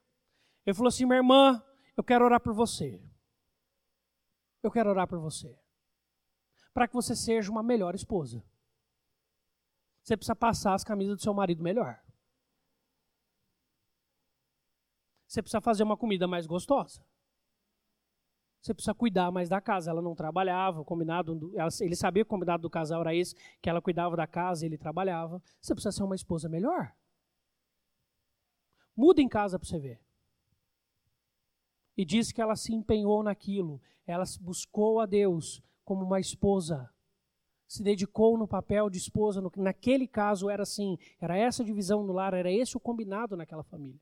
Ele 0.64 0.72
falou 0.72 0.88
assim: 0.88 1.04
Minha 1.04 1.18
irmã, 1.18 1.62
eu 1.94 2.02
quero 2.02 2.24
orar 2.24 2.40
por 2.40 2.54
você. 2.54 3.02
Eu 4.62 4.71
quero 4.71 4.90
orar 4.90 5.07
por 5.07 5.18
você. 5.18 5.57
Para 6.73 6.88
que 6.88 6.94
você 6.94 7.14
seja 7.14 7.51
uma 7.51 7.62
melhor 7.62 7.94
esposa. 7.94 8.44
Você 10.03 10.16
precisa 10.16 10.35
passar 10.35 10.75
as 10.75 10.85
camisas 10.85 11.16
do 11.16 11.23
seu 11.23 11.35
marido 11.35 11.62
melhor. 11.62 12.03
Você 15.27 15.42
precisa 15.42 15.61
fazer 15.61 15.83
uma 15.83 15.97
comida 15.97 16.27
mais 16.27 16.47
gostosa. 16.47 17.05
Você 18.61 18.75
precisa 18.75 18.94
cuidar 18.94 19.31
mais 19.31 19.49
da 19.49 19.61
casa. 19.61 19.90
Ela 19.90 20.03
não 20.03 20.14
trabalhava, 20.14 20.85
combinado, 20.85 21.53
ele 21.81 21.94
sabia 21.94 22.25
que 22.25 22.29
o 22.29 22.31
combinado 22.31 22.62
do 22.62 22.71
casal 22.71 23.01
era 23.03 23.14
esse, 23.14 23.35
que 23.61 23.68
ela 23.68 23.83
cuidava 23.83 24.16
da 24.16 24.27
casa 24.27 24.64
e 24.64 24.68
ele 24.68 24.79
trabalhava. 24.79 25.42
Você 25.61 25.75
precisa 25.75 25.92
ser 25.92 26.03
uma 26.03 26.16
esposa 26.16 26.49
melhor. 26.49 26.94
Muda 28.97 29.21
em 29.21 29.29
casa 29.29 29.59
para 29.59 29.68
você 29.68 29.79
ver. 29.79 30.08
E 31.99 32.05
diz 32.05 32.31
que 32.31 32.41
ela 32.41 32.55
se 32.55 32.73
empenhou 32.73 33.25
naquilo. 33.25 33.83
Ela 34.07 34.23
buscou 34.41 35.01
a 35.01 35.05
Deus 35.05 35.61
como 35.85 36.05
uma 36.05 36.21
esposa. 36.21 36.89
Se 37.67 37.83
dedicou 37.83 38.39
no 38.39 38.47
papel 38.47 38.89
de 38.89 38.99
esposa. 38.99 39.43
naquele 39.57 40.07
caso 40.07 40.49
era 40.49 40.63
assim. 40.63 40.97
Era 41.21 41.37
essa 41.37 41.65
divisão 41.65 42.05
no 42.05 42.13
lar, 42.13 42.35
era 42.35 42.53
esse 42.53 42.77
o 42.77 42.81
combinado 42.81 43.37
naquela 43.37 43.65
família. 43.65 44.01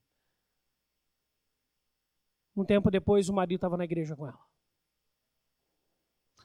Um 2.55 2.67
tempo 2.67 2.91
depois, 2.91 3.31
o 3.31 3.33
marido 3.33 3.57
estava 3.57 3.79
na 3.79 3.85
igreja 3.85 4.15
com 4.15 4.27
ela. 4.27 4.47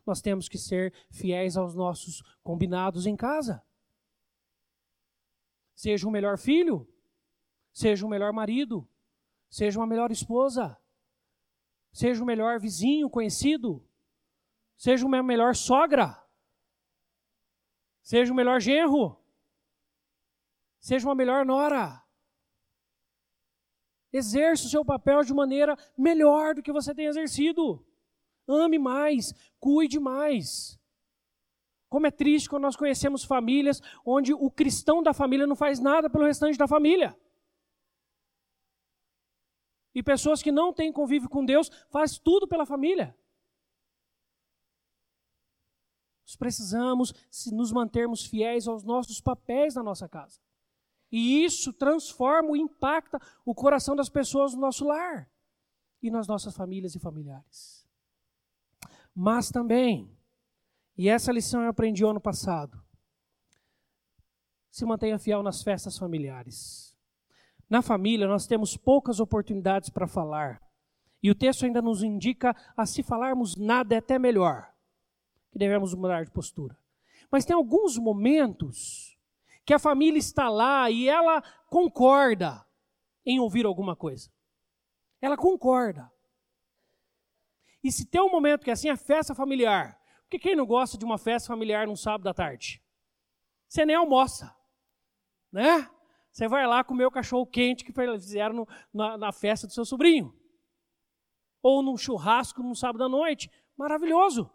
Nós 0.05 0.21
temos 0.21 0.47
que 0.47 0.57
ser 0.57 0.93
fiéis 1.09 1.57
aos 1.57 1.75
nossos 1.75 2.21
combinados 2.41 3.05
em 3.05 3.15
casa. 3.17 3.61
Seja 5.75 6.07
um 6.07 6.11
melhor 6.11 6.37
filho, 6.37 6.87
seja 7.73 8.05
um 8.05 8.09
melhor 8.09 8.31
marido, 8.31 8.87
seja 9.49 9.77
uma 9.79 9.87
melhor 9.87 10.11
esposa, 10.11 10.80
seja 11.91 12.21
um 12.21 12.25
melhor 12.25 12.59
vizinho 12.59 13.09
conhecido, 13.09 13.85
seja 14.77 15.05
uma 15.05 15.21
melhor 15.21 15.55
sogra, 15.55 16.21
seja 18.01 18.31
um 18.31 18.35
melhor 18.35 18.59
genro, 18.59 19.17
seja 20.79 21.07
uma 21.07 21.15
melhor 21.15 21.45
nora. 21.45 22.01
Exerça 24.13 24.65
o 24.65 24.69
seu 24.69 24.83
papel 24.83 25.21
de 25.23 25.33
maneira 25.33 25.77
melhor 25.97 26.55
do 26.55 26.61
que 26.61 26.71
você 26.71 26.93
tem 26.93 27.05
exercido. 27.05 27.85
Ame 28.47 28.77
mais, 28.77 29.33
cuide 29.59 29.99
mais. 29.99 30.77
Como 31.87 32.07
é 32.07 32.11
triste 32.11 32.49
quando 32.49 32.63
nós 32.63 32.75
conhecemos 32.75 33.23
famílias 33.23 33.81
onde 34.05 34.33
o 34.33 34.49
cristão 34.49 35.03
da 35.03 35.13
família 35.13 35.47
não 35.47 35.55
faz 35.55 35.79
nada 35.79 36.09
pelo 36.09 36.25
restante 36.25 36.57
da 36.57 36.67
família. 36.67 37.15
E 39.93 40.01
pessoas 40.01 40.41
que 40.41 40.51
não 40.51 40.73
têm 40.73 40.91
convívio 40.91 41.29
com 41.29 41.43
Deus 41.43 41.69
faz 41.89 42.17
tudo 42.17 42.47
pela 42.47 42.65
família. 42.65 43.15
Nós 46.25 46.35
precisamos 46.37 47.13
nos 47.51 47.71
mantermos 47.73 48.25
fiéis 48.25 48.67
aos 48.67 48.83
nossos 48.83 49.19
papéis 49.19 49.75
na 49.75 49.83
nossa 49.83 50.07
casa. 50.07 50.39
E 51.11 51.43
isso 51.43 51.73
transforma 51.73 52.57
e 52.57 52.61
impacta 52.61 53.19
o 53.45 53.53
coração 53.53 53.95
das 53.95 54.07
pessoas 54.07 54.53
no 54.53 54.61
nosso 54.61 54.85
lar 54.85 55.29
e 56.01 56.09
nas 56.09 56.27
nossas 56.27 56.55
famílias 56.55 56.95
e 56.95 56.99
familiares. 56.99 57.85
Mas 59.13 59.51
também, 59.51 60.09
e 60.97 61.09
essa 61.09 61.33
lição 61.33 61.63
eu 61.63 61.69
aprendi 61.69 62.05
ano 62.05 62.21
passado, 62.21 62.81
se 64.69 64.85
mantenha 64.85 65.19
fiel 65.19 65.43
nas 65.43 65.61
festas 65.61 65.97
familiares. 65.97 66.90
Na 67.71 67.81
família, 67.81 68.27
nós 68.27 68.45
temos 68.45 68.75
poucas 68.75 69.21
oportunidades 69.21 69.89
para 69.89 70.05
falar. 70.05 70.61
E 71.23 71.31
o 71.31 71.35
texto 71.35 71.63
ainda 71.63 71.81
nos 71.81 72.03
indica 72.03 72.53
a 72.75 72.85
se 72.85 73.01
falarmos 73.01 73.55
nada 73.55 73.95
é 73.95 73.99
até 73.99 74.19
melhor, 74.19 74.69
que 75.53 75.57
devemos 75.57 75.95
mudar 75.95 76.25
de 76.25 76.31
postura. 76.31 76.77
Mas 77.31 77.45
tem 77.45 77.55
alguns 77.55 77.97
momentos 77.97 79.17
que 79.65 79.73
a 79.73 79.79
família 79.79 80.19
está 80.19 80.49
lá 80.49 80.91
e 80.91 81.07
ela 81.07 81.41
concorda 81.69 82.61
em 83.25 83.39
ouvir 83.39 83.65
alguma 83.65 83.95
coisa. 83.95 84.29
Ela 85.21 85.37
concorda. 85.37 86.11
E 87.81 87.89
se 87.89 88.05
tem 88.05 88.19
um 88.19 88.29
momento 88.29 88.65
que 88.65 88.69
é 88.69 88.73
assim, 88.73 88.89
a 88.89 88.97
festa 88.97 89.33
familiar. 89.33 89.97
Porque 90.23 90.39
quem 90.39 90.57
não 90.57 90.65
gosta 90.65 90.97
de 90.97 91.05
uma 91.05 91.17
festa 91.17 91.47
familiar 91.47 91.87
num 91.87 91.95
sábado 91.95 92.27
à 92.27 92.33
tarde? 92.33 92.83
Você 93.69 93.85
nem 93.85 93.95
almoça, 93.95 94.53
né? 95.49 95.89
Você 96.31 96.47
vai 96.47 96.65
lá 96.65 96.83
comer 96.83 97.05
o 97.05 97.11
cachorro 97.11 97.45
quente 97.45 97.83
que 97.83 97.91
fizeram 97.91 98.53
no, 98.53 98.67
na, 98.93 99.17
na 99.17 99.31
festa 99.31 99.67
do 99.67 99.73
seu 99.73 99.83
sobrinho. 99.83 100.33
Ou 101.61 101.83
num 101.83 101.97
churrasco 101.97 102.63
num 102.63 102.73
sábado 102.73 103.03
à 103.03 103.09
noite. 103.09 103.51
Maravilhoso. 103.77 104.49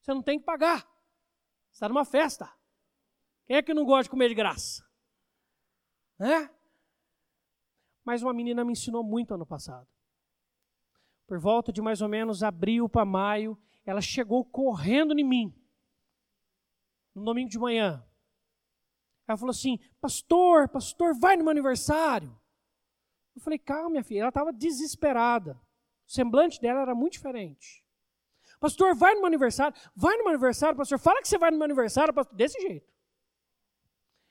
Você 0.00 0.12
não 0.12 0.22
tem 0.22 0.38
que 0.38 0.44
pagar. 0.44 0.80
Você 1.70 1.76
está 1.76 1.88
numa 1.88 2.04
festa. 2.04 2.52
Quem 3.46 3.56
é 3.56 3.62
que 3.62 3.74
não 3.74 3.84
gosta 3.84 4.04
de 4.04 4.10
comer 4.10 4.28
de 4.28 4.34
graça? 4.34 4.84
Né? 6.18 6.50
Mas 8.04 8.22
uma 8.22 8.34
menina 8.34 8.64
me 8.64 8.72
ensinou 8.72 9.04
muito 9.04 9.34
ano 9.34 9.46
passado. 9.46 9.88
Por 11.26 11.38
volta 11.38 11.72
de 11.72 11.80
mais 11.80 12.02
ou 12.02 12.08
menos 12.08 12.42
abril 12.42 12.88
para 12.88 13.04
maio, 13.04 13.56
ela 13.84 14.00
chegou 14.00 14.44
correndo 14.44 15.16
em 15.16 15.24
mim. 15.24 15.54
No 17.14 17.24
domingo 17.24 17.48
de 17.48 17.58
manhã. 17.58 18.04
Ela 19.30 19.38
falou 19.38 19.50
assim: 19.50 19.78
Pastor, 20.00 20.68
pastor, 20.68 21.14
vai 21.18 21.36
no 21.36 21.44
meu 21.44 21.50
aniversário. 21.50 22.36
Eu 23.34 23.40
falei: 23.40 23.58
Calma, 23.58 23.90
minha 23.90 24.04
filha. 24.04 24.20
Ela 24.20 24.28
estava 24.28 24.52
desesperada. 24.52 25.60
O 26.06 26.10
semblante 26.10 26.60
dela 26.60 26.80
era 26.80 26.94
muito 26.94 27.14
diferente. 27.14 27.84
Pastor, 28.58 28.94
vai 28.94 29.14
no 29.14 29.20
meu 29.20 29.28
aniversário. 29.28 29.74
Vai 29.94 30.16
no 30.16 30.24
meu 30.24 30.30
aniversário, 30.30 30.76
pastor. 30.76 30.98
Fala 30.98 31.22
que 31.22 31.28
você 31.28 31.38
vai 31.38 31.50
no 31.50 31.56
meu 31.56 31.64
aniversário. 31.64 32.12
Pastor. 32.12 32.36
Desse 32.36 32.60
jeito. 32.60 32.92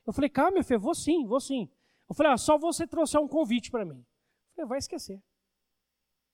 Eu 0.05 0.13
falei, 0.13 0.29
calma, 0.29 0.51
meu 0.51 0.63
filho, 0.63 0.79
vou 0.79 0.95
sim, 0.95 1.25
vou 1.25 1.39
sim. 1.39 1.69
Eu 2.09 2.15
falei, 2.15 2.31
ah, 2.31 2.37
só 2.37 2.57
você 2.57 2.87
trouxer 2.87 3.21
um 3.21 3.27
convite 3.27 3.69
para 3.69 3.85
mim. 3.85 3.99
Eu 3.99 4.55
falei, 4.55 4.69
vai 4.69 4.77
esquecer. 4.79 5.21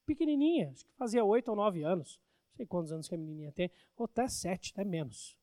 Pequenininha, 0.06 0.72
acho 0.72 0.86
que 0.86 0.94
fazia 0.96 1.24
oito 1.26 1.50
ou 1.50 1.58
nove 1.58 1.84
anos. 1.84 2.20
Não 2.52 2.56
sei 2.56 2.66
quantos 2.66 2.92
anos 2.92 3.08
que 3.08 3.16
a 3.16 3.18
menininha 3.18 3.52
tem. 3.52 3.70
Ou 3.98 4.06
até 4.06 4.28
sete, 4.28 4.72
até 4.72 4.86
menos. 4.86 5.38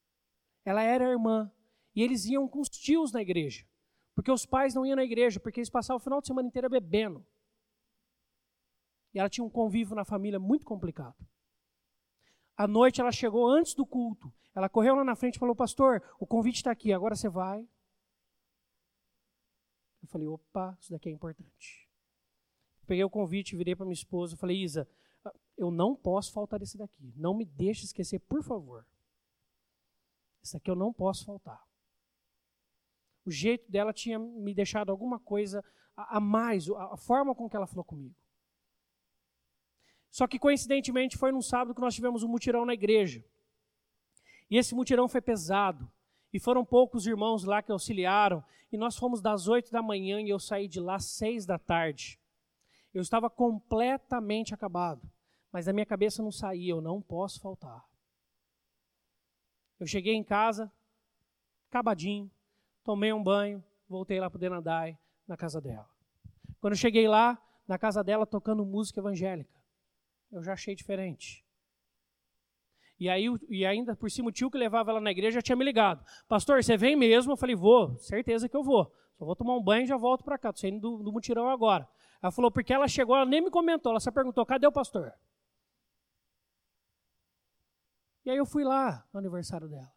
Ela 0.65 0.83
era 0.83 1.11
irmã. 1.11 1.53
E 1.95 2.03
eles 2.03 2.25
iam 2.25 2.49
com 2.49 2.61
os 2.61 2.69
tios 2.69 3.13
na 3.13 3.21
igreja. 3.21 3.67
Porque 4.15 4.31
os 4.31 4.47
pais 4.47 4.75
não 4.75 4.85
iam 4.85 4.97
na 4.97 5.05
igreja, 5.05 5.41
porque 5.41 5.61
eles 5.61 5.71
passavam 5.71 5.99
o 5.99 6.05
final 6.05 6.21
de 6.21 6.27
semana 6.27 6.49
inteira 6.49 6.69
bebendo. 6.69 7.25
E 9.15 9.19
ela 9.19 9.29
tinha 9.29 9.45
um 9.45 9.51
convívio 9.51 9.95
na 9.95 10.05
família 10.05 10.39
muito 10.39 10.65
complicado. 10.65 11.17
À 12.57 12.67
noite 12.67 13.01
ela 13.01 13.13
chegou 13.13 13.49
antes 13.49 13.75
do 13.75 13.87
culto. 13.87 14.33
Ela 14.55 14.69
correu 14.69 14.95
lá 14.95 15.05
na 15.05 15.17
frente 15.17 15.37
e 15.37 15.39
falou: 15.39 15.55
Pastor, 15.55 16.03
o 16.19 16.27
convite 16.27 16.57
está 16.57 16.71
aqui, 16.71 16.93
agora 16.93 17.17
você 17.17 17.29
vai, 17.29 17.67
Eu 20.03 20.09
falei, 20.09 20.27
opa, 20.27 20.77
isso 20.81 20.91
daqui 20.91 21.09
é 21.09 21.13
importante. 21.13 21.89
Peguei 22.87 23.05
o 23.05 23.11
convite, 23.11 23.57
virei 23.57 23.77
para 23.77 23.87
minha 23.87 23.95
esposa, 23.95 24.37
falei, 24.37 24.61
Isa, 24.61 24.89
eu 25.57 25.71
não 25.71 25.95
posso 25.95 26.33
faltar 26.33 26.61
esse 26.61 26.77
daqui. 26.77 27.13
Não 27.17 27.35
me 27.35 27.45
deixe 27.45 27.85
esquecer, 27.85 28.19
por 28.19 28.43
favor. 28.43 28.85
Esse 30.43 30.55
daqui 30.55 30.69
eu 30.69 30.75
não 30.75 30.93
posso 30.93 31.25
faltar. 31.25 31.65
O 33.25 33.31
jeito 33.31 33.71
dela 33.71 33.93
tinha 33.93 34.19
me 34.19 34.53
deixado 34.53 34.91
alguma 34.91 35.19
coisa 35.19 35.65
a, 35.97 36.17
a 36.17 36.21
mais, 36.21 36.69
a, 36.69 36.95
a 36.95 36.97
forma 36.97 37.35
com 37.35 37.49
que 37.49 37.57
ela 37.57 37.67
falou 37.67 37.85
comigo. 37.85 38.15
Só 40.11 40.27
que 40.27 40.39
coincidentemente 40.39 41.17
foi 41.17 41.33
num 41.33 41.41
sábado 41.41 41.75
que 41.75 41.81
nós 41.81 41.95
tivemos 41.95 42.23
um 42.23 42.29
mutirão 42.29 42.67
na 42.67 42.75
igreja. 42.75 43.25
E 44.51 44.59
esse 44.59 44.75
mutirão 44.75 45.09
foi 45.09 45.23
pesado. 45.23 45.91
E 46.33 46.39
foram 46.39 46.65
poucos 46.65 47.07
irmãos 47.07 47.45
lá 47.45 47.63
que 47.63 47.73
auxiliaram. 47.73 48.45
E 48.71 48.77
nós 48.77 48.97
fomos 48.97 49.23
das 49.23 49.49
oito 49.49 49.71
da 49.71 49.83
manhã 49.83 50.21
e 50.21 50.29
eu 50.29 50.39
saí 50.39 50.69
de 50.69 50.81
lá 50.81 50.99
seis 50.99 51.47
da 51.47 51.59
tarde. 51.59 52.21
Eu 52.93 53.01
estava 53.01 53.31
completamente 53.31 54.53
acabado. 54.53 55.11
Mas 55.51 55.69
a 55.69 55.73
minha 55.73 55.87
cabeça 55.87 56.23
não 56.23 56.33
saía, 56.33 56.73
eu 56.73 56.81
não 56.81 57.01
posso 57.01 57.41
faltar. 57.41 57.83
Eu 59.79 59.87
cheguei 59.87 60.15
em 60.15 60.25
casa, 60.25 60.71
acabadinho, 61.69 62.31
tomei 62.85 63.13
um 63.13 63.23
banho, 63.23 63.63
voltei 63.89 64.21
lá 64.21 64.29
para 64.29 64.41
Denadai, 64.41 64.99
na 65.27 65.37
casa 65.37 65.61
dela. 65.61 65.89
Quando 66.61 66.75
eu 66.75 66.79
cheguei 66.79 67.09
lá, 67.09 67.41
na 67.67 67.79
casa 67.79 68.03
dela, 68.03 68.27
tocando 68.27 68.65
música 68.65 69.01
evangélica, 69.01 69.61
eu 70.31 70.43
já 70.43 70.53
achei 70.53 70.75
diferente. 70.75 71.45
E, 72.99 73.09
aí, 73.09 73.27
e 73.49 73.67
ainda 73.67 73.97
por 73.97 74.11
cima 74.11 74.29
o 74.29 74.33
tio 74.33 74.51
que 74.51 74.57
levava 74.57 74.91
ela 74.91 75.01
na 75.01 75.11
igreja 75.11 75.39
já 75.39 75.43
tinha 75.43 75.57
me 75.57 75.65
ligado. 75.65 76.05
Pastor, 76.29 76.63
você 76.63 76.77
vem 76.77 76.95
mesmo? 76.95 77.33
Eu 77.33 77.37
falei, 77.37 77.57
vou, 77.57 77.97
certeza 77.99 78.49
que 78.49 78.57
eu 78.57 78.63
vou. 78.63 78.93
Só 79.19 79.25
vou 79.25 79.35
tomar 79.35 79.57
um 79.57 79.63
banho 79.63 79.83
e 79.83 79.87
já 79.87 79.97
volto 79.97 80.23
para 80.25 80.39
cá. 80.39 80.51
Estou 80.51 80.61
saindo 80.61 80.81
do, 80.81 81.03
do 81.03 81.13
mutirão 81.13 81.49
agora. 81.49 81.89
Ela 82.23 82.31
falou, 82.31 82.51
porque 82.51 82.73
ela 82.73 82.87
chegou, 82.87 83.17
ela 83.17 83.27
nem 83.27 83.41
me 83.41 83.51
comentou, 83.51 83.91
ela 83.91 83.99
só 83.99 84.13
perguntou, 84.13 84.47
cadê 84.47 84.67
o 84.67 84.73
pastor? 84.73 85.13
E 88.25 88.31
aí 88.31 88.37
eu 88.37 88.47
fui 88.47 88.63
lá 88.63 89.05
no 89.13 89.19
aniversário 89.19 89.69
dela. 89.69 89.93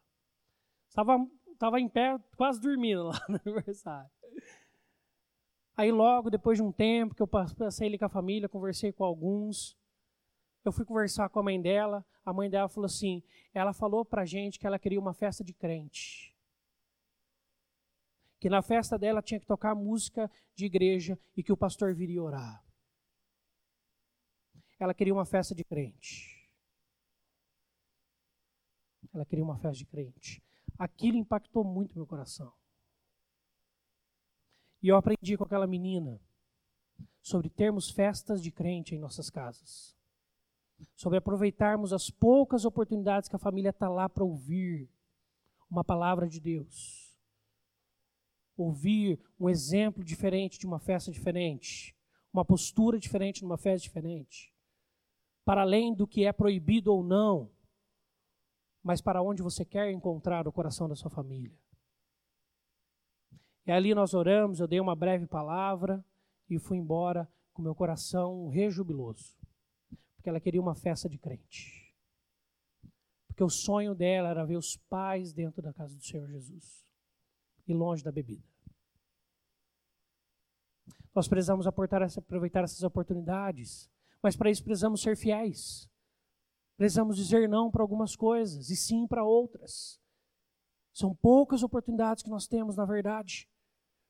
Estava 0.88 1.16
tava 1.58 1.80
em 1.80 1.88
pé, 1.88 2.18
quase 2.36 2.60
dormindo 2.60 3.04
lá 3.04 3.20
no 3.28 3.40
aniversário. 3.44 4.10
Aí 5.76 5.92
logo, 5.92 6.30
depois 6.30 6.56
de 6.56 6.62
um 6.62 6.72
tempo 6.72 7.14
que 7.14 7.22
eu 7.22 7.28
passei 7.28 7.88
ali 7.88 7.98
com 7.98 8.06
a 8.06 8.08
família, 8.08 8.48
conversei 8.48 8.92
com 8.92 9.04
alguns, 9.04 9.76
eu 10.64 10.72
fui 10.72 10.84
conversar 10.84 11.28
com 11.28 11.38
a 11.38 11.42
mãe 11.42 11.60
dela, 11.60 12.04
a 12.24 12.32
mãe 12.32 12.48
dela 12.48 12.68
falou 12.68 12.86
assim, 12.86 13.22
ela 13.52 13.72
falou 13.72 14.04
pra 14.04 14.24
gente 14.24 14.58
que 14.58 14.66
ela 14.66 14.78
queria 14.78 14.98
uma 14.98 15.12
festa 15.12 15.44
de 15.44 15.52
crente. 15.52 16.34
Que 18.40 18.48
na 18.48 18.62
festa 18.62 18.98
dela 18.98 19.22
tinha 19.22 19.38
que 19.38 19.46
tocar 19.46 19.74
música 19.74 20.30
de 20.54 20.66
igreja 20.66 21.18
e 21.36 21.42
que 21.42 21.52
o 21.52 21.56
pastor 21.56 21.94
viria 21.94 22.22
orar. 22.22 22.64
Ela 24.78 24.92
queria 24.92 25.12
uma 25.12 25.24
festa 25.24 25.54
de 25.54 25.64
crente. 25.64 26.50
Ela 29.12 29.24
queria 29.24 29.44
uma 29.44 29.56
festa 29.56 29.78
de 29.78 29.86
crente. 29.86 30.42
Aquilo 30.78 31.16
impactou 31.16 31.64
muito 31.64 31.96
meu 31.96 32.06
coração. 32.06 32.52
E 34.82 34.88
eu 34.88 34.96
aprendi 34.96 35.36
com 35.36 35.44
aquela 35.44 35.66
menina 35.66 36.20
sobre 37.20 37.48
termos 37.48 37.90
festas 37.90 38.42
de 38.42 38.52
crente 38.52 38.94
em 38.94 38.98
nossas 38.98 39.30
casas. 39.30 39.96
Sobre 40.94 41.18
aproveitarmos 41.18 41.92
as 41.92 42.10
poucas 42.10 42.64
oportunidades 42.64 43.28
que 43.28 43.36
a 43.36 43.38
família 43.38 43.70
está 43.70 43.88
lá 43.88 44.08
para 44.08 44.24
ouvir 44.24 44.88
uma 45.70 45.82
palavra 45.82 46.28
de 46.28 46.38
Deus. 46.38 47.18
Ouvir 48.56 49.18
um 49.40 49.48
exemplo 49.48 50.04
diferente 50.04 50.58
de 50.58 50.66
uma 50.66 50.78
festa 50.78 51.10
diferente. 51.10 51.96
Uma 52.32 52.44
postura 52.44 52.98
diferente 52.98 53.42
numa 53.42 53.56
festa 53.56 53.82
diferente. 53.82 54.54
Para 55.44 55.62
além 55.62 55.94
do 55.94 56.06
que 56.06 56.24
é 56.24 56.32
proibido 56.32 56.92
ou 56.92 57.02
não, 57.02 57.50
mas 58.86 59.00
para 59.00 59.20
onde 59.20 59.42
você 59.42 59.64
quer 59.64 59.90
encontrar 59.90 60.46
o 60.46 60.52
coração 60.52 60.88
da 60.88 60.94
sua 60.94 61.10
família. 61.10 61.58
E 63.66 63.72
ali 63.72 63.92
nós 63.92 64.14
oramos, 64.14 64.60
eu 64.60 64.68
dei 64.68 64.78
uma 64.78 64.94
breve 64.94 65.26
palavra 65.26 66.04
e 66.48 66.56
fui 66.56 66.78
embora 66.78 67.28
com 67.52 67.62
meu 67.62 67.74
coração 67.74 68.48
rejubiloso. 68.48 69.36
Porque 70.14 70.28
ela 70.28 70.38
queria 70.38 70.60
uma 70.60 70.76
festa 70.76 71.08
de 71.08 71.18
crente. 71.18 71.92
Porque 73.26 73.42
o 73.42 73.50
sonho 73.50 73.92
dela 73.92 74.28
era 74.28 74.46
ver 74.46 74.56
os 74.56 74.76
pais 74.76 75.32
dentro 75.32 75.60
da 75.60 75.72
casa 75.72 75.96
do 75.96 76.04
Senhor 76.04 76.28
Jesus 76.28 76.86
e 77.66 77.74
longe 77.74 78.04
da 78.04 78.12
bebida. 78.12 78.46
Nós 81.12 81.26
precisamos 81.26 81.66
aproveitar 81.66 82.62
essas 82.62 82.84
oportunidades, 82.84 83.90
mas 84.22 84.36
para 84.36 84.48
isso 84.48 84.62
precisamos 84.62 85.02
ser 85.02 85.16
fiéis. 85.16 85.90
Precisamos 86.76 87.16
dizer 87.16 87.48
não 87.48 87.70
para 87.70 87.82
algumas 87.82 88.14
coisas 88.14 88.68
e 88.68 88.76
sim 88.76 89.06
para 89.06 89.24
outras. 89.24 90.00
São 90.92 91.14
poucas 91.14 91.62
oportunidades 91.62 92.22
que 92.22 92.30
nós 92.30 92.46
temos, 92.46 92.76
na 92.76 92.84
verdade, 92.84 93.48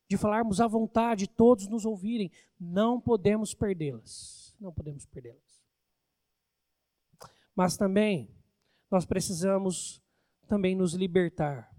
de 0.08 0.16
falarmos 0.16 0.60
à 0.60 0.66
vontade, 0.66 1.28
todos 1.28 1.68
nos 1.68 1.84
ouvirem. 1.84 2.30
Não 2.58 3.00
podemos 3.00 3.54
perdê-las. 3.54 4.56
Não 4.60 4.72
podemos 4.72 5.04
perdê-las. 5.06 5.64
Mas 7.54 7.76
também 7.76 8.30
nós 8.90 9.04
precisamos 9.04 10.02
também 10.48 10.74
nos 10.76 10.94
libertar. 10.94 11.74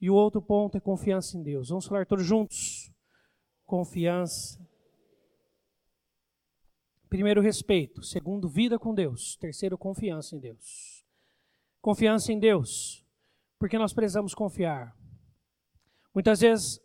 E 0.00 0.10
o 0.10 0.14
outro 0.14 0.42
ponto 0.42 0.76
é 0.76 0.80
confiança 0.80 1.36
em 1.36 1.42
Deus. 1.42 1.68
Vamos 1.68 1.86
falar 1.86 2.06
todos 2.06 2.24
juntos. 2.24 2.92
Confiança 3.64 4.60
Primeiro, 7.12 7.42
respeito. 7.42 8.02
Segundo, 8.02 8.48
vida 8.48 8.78
com 8.78 8.94
Deus. 8.94 9.36
Terceiro, 9.36 9.76
confiança 9.76 10.34
em 10.34 10.38
Deus. 10.40 11.04
Confiança 11.78 12.32
em 12.32 12.38
Deus, 12.38 13.04
porque 13.58 13.76
nós 13.76 13.92
precisamos 13.92 14.34
confiar. 14.34 14.96
Muitas 16.14 16.40
vezes, 16.40 16.80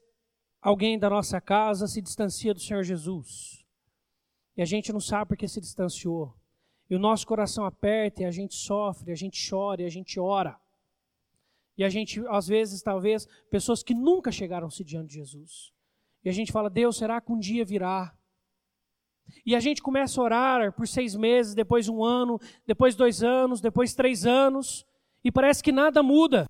alguém 0.61 0.99
da 0.99 1.09
nossa 1.09 1.39
casa 1.39 1.87
se 1.87 2.01
distancia 2.01 2.53
do 2.53 2.59
Senhor 2.59 2.83
Jesus. 2.83 3.65
E 4.57 4.61
a 4.61 4.65
gente 4.65 4.91
não 4.91 4.99
sabe 4.99 5.29
porque 5.29 5.47
se 5.47 5.61
distanciou. 5.61 6.35
E 6.89 6.95
o 6.97 6.99
nosso 6.99 7.25
coração 7.25 7.63
aperta, 7.63 8.23
e 8.23 8.25
a 8.25 8.31
gente 8.31 8.53
sofre, 8.53 9.13
a 9.13 9.15
gente 9.15 9.49
chora, 9.49 9.81
e 9.81 9.85
a 9.85 9.89
gente 9.89 10.19
ora. 10.19 10.59
E 11.77 11.85
a 11.85 11.89
gente, 11.89 12.21
às 12.27 12.49
vezes, 12.49 12.81
talvez, 12.81 13.25
pessoas 13.49 13.81
que 13.81 13.93
nunca 13.93 14.29
chegaram-se 14.29 14.83
diante 14.83 15.07
de 15.07 15.15
Jesus. 15.19 15.71
E 16.21 16.27
a 16.27 16.33
gente 16.33 16.51
fala, 16.51 16.69
Deus, 16.69 16.97
será 16.97 17.21
que 17.21 17.31
um 17.31 17.39
dia 17.39 17.63
virá? 17.63 18.16
E 19.45 19.55
a 19.55 19.59
gente 19.59 19.81
começa 19.81 20.19
a 20.19 20.23
orar 20.23 20.73
por 20.73 20.87
seis 20.87 21.15
meses, 21.15 21.53
depois 21.53 21.87
um 21.87 22.03
ano, 22.03 22.39
depois 22.65 22.95
dois 22.95 23.23
anos, 23.23 23.61
depois 23.61 23.93
três 23.93 24.25
anos, 24.25 24.85
e 25.23 25.31
parece 25.31 25.63
que 25.63 25.71
nada 25.71 26.01
muda. 26.01 26.49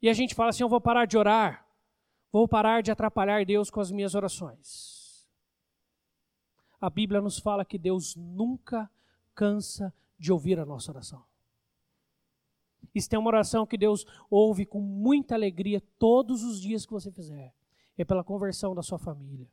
E 0.00 0.08
a 0.08 0.12
gente 0.12 0.34
fala 0.34 0.50
assim: 0.50 0.62
eu 0.62 0.68
vou 0.68 0.80
parar 0.80 1.06
de 1.06 1.16
orar, 1.16 1.66
vou 2.32 2.46
parar 2.46 2.82
de 2.82 2.90
atrapalhar 2.90 3.44
Deus 3.44 3.70
com 3.70 3.80
as 3.80 3.90
minhas 3.90 4.14
orações. 4.14 5.26
A 6.80 6.90
Bíblia 6.90 7.20
nos 7.20 7.38
fala 7.38 7.64
que 7.64 7.78
Deus 7.78 8.14
nunca 8.16 8.90
cansa 9.34 9.92
de 10.18 10.32
ouvir 10.32 10.58
a 10.58 10.66
nossa 10.66 10.90
oração. 10.92 11.22
Isso 12.94 13.08
tem 13.08 13.18
uma 13.18 13.28
oração 13.28 13.66
que 13.66 13.76
Deus 13.76 14.06
ouve 14.30 14.64
com 14.64 14.80
muita 14.80 15.34
alegria 15.34 15.82
todos 15.98 16.42
os 16.42 16.60
dias 16.60 16.86
que 16.86 16.92
você 16.92 17.10
fizer. 17.10 17.52
É 17.98 18.04
pela 18.04 18.24
conversão 18.24 18.74
da 18.74 18.82
sua 18.82 18.98
família 18.98 19.48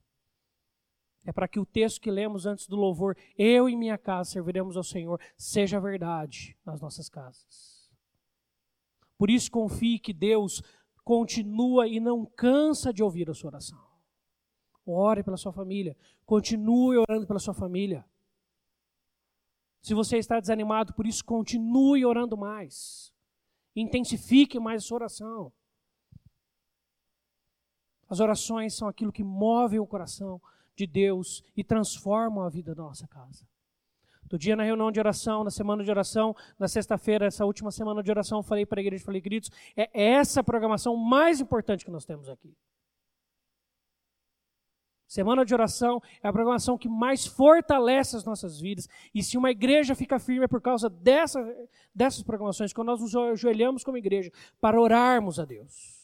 é 1.26 1.32
para 1.32 1.48
que 1.48 1.60
o 1.60 1.66
texto 1.66 2.02
que 2.02 2.12
lemos 2.12 2.46
antes 2.46 2.68
do 2.68 2.76
louvor, 2.76 3.18
eu 3.38 3.70
e 3.70 3.76
minha 3.76 3.98
casa 3.98 4.32
serviremos 4.32 4.76
ao 4.76 4.84
Senhor, 4.84 5.20
seja 5.38 5.80
verdade 5.80 6.58
nas 6.66 6.82
nossas 6.82 7.10
casas. 7.10 7.92
Por 9.18 9.30
isso 9.30 9.50
confie 9.50 10.00
que 10.00 10.12
Deus 10.12 10.62
continua 11.04 11.88
e 11.88 12.00
não 12.00 12.26
cansa 12.26 12.92
de 12.92 13.04
ouvir 13.04 13.30
a 13.30 13.34
sua 13.34 13.50
oração. 13.50 13.82
Ore 14.86 15.24
pela 15.24 15.38
sua 15.38 15.54
família, 15.54 15.96
continue 16.26 16.98
orando 16.98 17.26
pela 17.26 17.40
sua 17.40 17.54
família. 17.54 18.06
Se 19.82 19.94
você 19.94 20.18
está 20.18 20.40
desanimado 20.40 20.94
por 20.94 21.06
isso, 21.06 21.24
continue 21.24 22.06
orando 22.06 22.38
mais. 22.38 23.14
Intensifique 23.76 24.60
mais 24.60 24.84
a 24.84 24.86
sua 24.86 24.96
oração. 24.98 25.54
As 28.10 28.20
orações 28.20 28.74
são 28.76 28.88
aquilo 28.88 29.12
que 29.12 29.24
move 29.24 29.80
o 29.80 29.88
coração, 29.88 30.42
de 30.76 30.88
Deus 30.88 31.44
e 31.56 31.64
transformam 31.64 32.44
a 32.44 32.50
vida 32.50 32.74
da 32.74 32.84
nossa 32.84 33.08
casa. 33.08 33.46
Do 34.26 34.38
dia 34.38 34.56
na 34.56 34.64
reunião 34.64 34.92
de 34.92 35.00
oração, 35.00 35.44
na 35.44 35.52
semana 35.52 35.84
de 35.84 35.92
oração, 35.92 36.36
na 36.58 36.68
sexta-feira, 36.68 37.26
essa 37.26 37.46
última 37.46 37.72
semana 37.72 38.02
de 38.02 38.10
oração, 38.10 38.40
eu 38.40 38.44
falei 38.44 38.66
para 38.66 38.80
a 38.80 38.84
igreja, 38.84 39.04
falei, 39.04 39.22
queridos, 39.22 39.52
é 39.76 39.90
essa 39.94 40.44
programação 40.44 40.96
mais 40.96 41.40
importante 41.40 41.86
que 41.86 41.92
nós 41.92 42.06
temos 42.06 42.30
aqui. 42.30 42.56
Semana 45.14 45.46
de 45.46 45.54
oração 45.54 46.02
é 46.24 46.28
a 46.28 46.34
programação 46.34 46.76
que 46.76 46.90
mais 46.90 47.28
fortalece 47.28 48.16
as 48.16 48.26
nossas 48.26 48.60
vidas. 48.60 48.90
E 49.14 49.22
se 49.22 49.38
uma 49.38 49.52
igreja 49.52 49.94
fica 49.94 50.18
firme 50.18 50.46
é 50.46 50.48
por 50.48 50.60
causa 50.60 50.90
dessa, 50.90 51.40
dessas 51.94 52.24
programações, 52.24 52.74
quando 52.74 52.88
nós 52.88 53.00
nos 53.00 53.16
ajoelhamos 53.16 53.84
como 53.84 53.96
igreja 53.96 54.32
para 54.60 54.82
orarmos 54.82 55.40
a 55.40 55.46
Deus. 55.46 56.02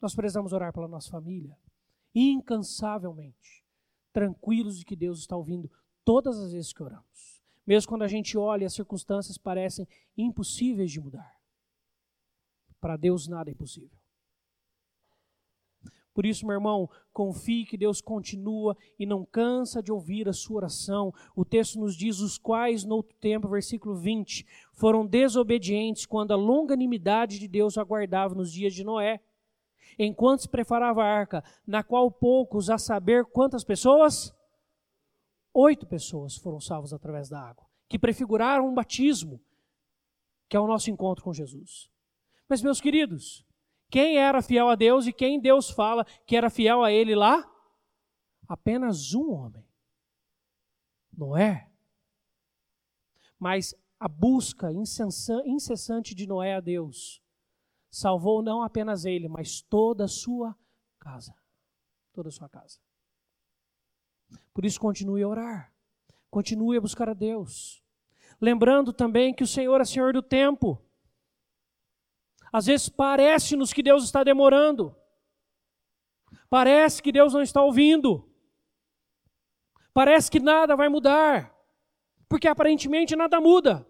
Nós 0.00 0.16
precisamos 0.16 0.52
orar 0.52 0.72
pela 0.72 0.88
nossa 0.88 1.08
família, 1.08 1.56
incansavelmente, 2.14 3.64
tranquilos 4.12 4.78
de 4.78 4.84
que 4.84 4.94
Deus 4.94 5.20
está 5.20 5.36
ouvindo 5.36 5.70
todas 6.04 6.38
as 6.38 6.52
vezes 6.52 6.72
que 6.72 6.82
oramos. 6.82 7.42
Mesmo 7.66 7.88
quando 7.88 8.02
a 8.02 8.08
gente 8.08 8.36
olha 8.36 8.64
e 8.64 8.66
as 8.66 8.74
circunstâncias 8.74 9.38
parecem 9.38 9.88
impossíveis 10.16 10.90
de 10.90 11.00
mudar. 11.00 11.34
Para 12.80 12.96
Deus 12.96 13.26
nada 13.26 13.50
é 13.50 13.52
impossível. 13.52 13.98
Por 16.14 16.24
isso, 16.24 16.46
meu 16.46 16.54
irmão, 16.54 16.88
confie 17.12 17.66
que 17.66 17.76
Deus 17.76 18.00
continua 18.00 18.76
e 18.96 19.04
não 19.04 19.24
cansa 19.24 19.82
de 19.82 19.90
ouvir 19.90 20.28
a 20.28 20.32
sua 20.32 20.58
oração. 20.58 21.12
O 21.34 21.44
texto 21.44 21.80
nos 21.80 21.96
diz: 21.96 22.20
os 22.20 22.38
quais, 22.38 22.84
no 22.84 22.94
outro 22.94 23.16
tempo, 23.16 23.48
versículo 23.48 23.96
20, 23.96 24.46
foram 24.72 25.04
desobedientes 25.04 26.06
quando 26.06 26.30
a 26.30 26.36
longanimidade 26.36 27.40
de 27.40 27.48
Deus 27.48 27.76
aguardava 27.76 28.32
nos 28.32 28.52
dias 28.52 28.72
de 28.72 28.84
Noé, 28.84 29.20
enquanto 29.98 30.42
se 30.42 30.48
preparava 30.48 31.02
a 31.02 31.06
arca, 31.06 31.44
na 31.66 31.82
qual 31.82 32.10
poucos, 32.10 32.70
a 32.70 32.78
saber 32.78 33.24
quantas 33.26 33.64
pessoas? 33.64 34.34
Oito 35.52 35.86
pessoas 35.86 36.36
foram 36.36 36.60
salvas 36.60 36.92
através 36.92 37.28
da 37.28 37.40
água, 37.40 37.66
que 37.88 37.98
prefiguraram 37.98 38.68
um 38.68 38.74
batismo, 38.74 39.40
que 40.48 40.56
é 40.56 40.60
o 40.60 40.66
nosso 40.66 40.90
encontro 40.90 41.24
com 41.24 41.32
Jesus. 41.32 41.90
Mas, 42.48 42.62
meus 42.62 42.80
queridos, 42.80 43.46
quem 43.90 44.18
era 44.18 44.42
fiel 44.42 44.68
a 44.68 44.74
Deus 44.74 45.06
e 45.06 45.12
quem 45.12 45.40
Deus 45.40 45.70
fala 45.70 46.04
que 46.26 46.36
era 46.36 46.50
fiel 46.50 46.82
a 46.82 46.90
Ele 46.92 47.14
lá? 47.14 47.48
Apenas 48.48 49.14
um 49.14 49.30
homem. 49.32 49.64
Noé. 51.16 51.70
Mas 53.38 53.74
a 53.98 54.08
busca 54.08 54.70
incessante 54.72 56.14
de 56.14 56.26
Noé 56.26 56.54
a 56.54 56.60
Deus 56.60 57.23
salvou 57.94 58.42
não 58.42 58.60
apenas 58.60 59.04
ele, 59.04 59.28
mas 59.28 59.62
toda 59.62 60.04
a 60.04 60.08
sua 60.08 60.56
casa. 60.98 61.32
Toda 62.12 62.28
a 62.28 62.32
sua 62.32 62.48
casa. 62.48 62.80
Por 64.52 64.64
isso, 64.64 64.80
continue 64.80 65.22
a 65.22 65.28
orar. 65.28 65.72
Continue 66.28 66.76
a 66.76 66.80
buscar 66.80 67.08
a 67.08 67.14
Deus. 67.14 67.84
Lembrando 68.40 68.92
também 68.92 69.32
que 69.32 69.44
o 69.44 69.46
Senhor 69.46 69.80
é 69.80 69.84
Senhor 69.84 70.12
do 70.12 70.22
tempo. 70.22 70.84
Às 72.52 72.66
vezes 72.66 72.88
parece-nos 72.88 73.72
que 73.72 73.82
Deus 73.82 74.02
está 74.02 74.24
demorando. 74.24 74.96
Parece 76.50 77.00
que 77.00 77.12
Deus 77.12 77.32
não 77.32 77.42
está 77.42 77.62
ouvindo. 77.62 78.28
Parece 79.92 80.28
que 80.28 80.40
nada 80.40 80.74
vai 80.74 80.88
mudar. 80.88 81.56
Porque 82.28 82.48
aparentemente 82.48 83.14
nada 83.14 83.40
muda. 83.40 83.86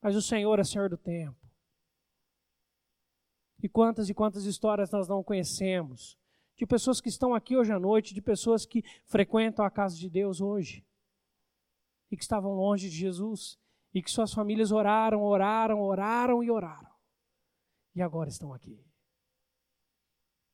Mas 0.00 0.16
o 0.16 0.22
Senhor 0.22 0.58
é 0.58 0.64
Senhor 0.64 0.88
do 0.88 0.96
tempo. 0.96 1.43
E 3.64 3.68
quantas 3.70 4.10
e 4.10 4.14
quantas 4.14 4.44
histórias 4.44 4.90
nós 4.90 5.08
não 5.08 5.24
conhecemos 5.24 6.18
de 6.54 6.66
pessoas 6.66 7.00
que 7.00 7.08
estão 7.08 7.34
aqui 7.34 7.56
hoje 7.56 7.72
à 7.72 7.80
noite, 7.80 8.12
de 8.12 8.20
pessoas 8.20 8.66
que 8.66 8.84
frequentam 9.06 9.64
a 9.64 9.70
casa 9.70 9.96
de 9.96 10.10
Deus 10.10 10.42
hoje 10.42 10.86
e 12.10 12.16
que 12.18 12.22
estavam 12.22 12.52
longe 12.52 12.90
de 12.90 12.94
Jesus 12.94 13.58
e 13.94 14.02
que 14.02 14.10
suas 14.10 14.34
famílias 14.34 14.70
oraram, 14.70 15.22
oraram, 15.22 15.80
oraram 15.80 16.44
e 16.44 16.50
oraram. 16.50 16.94
E 17.94 18.02
agora 18.02 18.28
estão 18.28 18.52
aqui. 18.52 18.84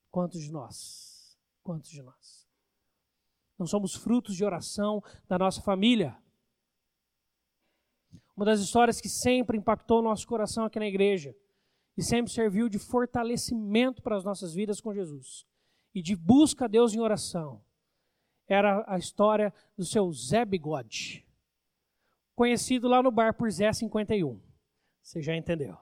Quantos 0.08 0.40
de 0.40 0.52
nós? 0.52 1.36
Quantos 1.64 1.90
de 1.90 2.04
nós? 2.04 2.48
Não 3.58 3.66
somos 3.66 3.92
frutos 3.96 4.36
de 4.36 4.44
oração 4.44 5.02
da 5.26 5.36
nossa 5.36 5.60
família. 5.60 6.16
Uma 8.36 8.46
das 8.46 8.60
histórias 8.60 9.00
que 9.00 9.08
sempre 9.08 9.58
impactou 9.58 9.98
o 9.98 10.02
nosso 10.02 10.28
coração 10.28 10.64
aqui 10.64 10.78
na 10.78 10.86
igreja 10.86 11.34
e 12.00 12.02
sempre 12.02 12.32
serviu 12.32 12.66
de 12.66 12.78
fortalecimento 12.78 14.00
para 14.00 14.16
as 14.16 14.24
nossas 14.24 14.54
vidas 14.54 14.80
com 14.80 14.94
Jesus 14.94 15.46
e 15.94 16.00
de 16.00 16.16
busca 16.16 16.64
a 16.64 16.68
Deus 16.68 16.94
em 16.94 16.98
oração 16.98 17.62
era 18.48 18.82
a 18.88 18.96
história 18.96 19.52
do 19.76 19.84
seu 19.84 20.10
Zé 20.10 20.46
Bigode 20.46 21.28
conhecido 22.34 22.88
lá 22.88 23.02
no 23.02 23.10
bar 23.10 23.34
por 23.34 23.50
Zé 23.50 23.70
51. 23.70 24.40
Você 25.02 25.20
já 25.20 25.36
entendeu. 25.36 25.76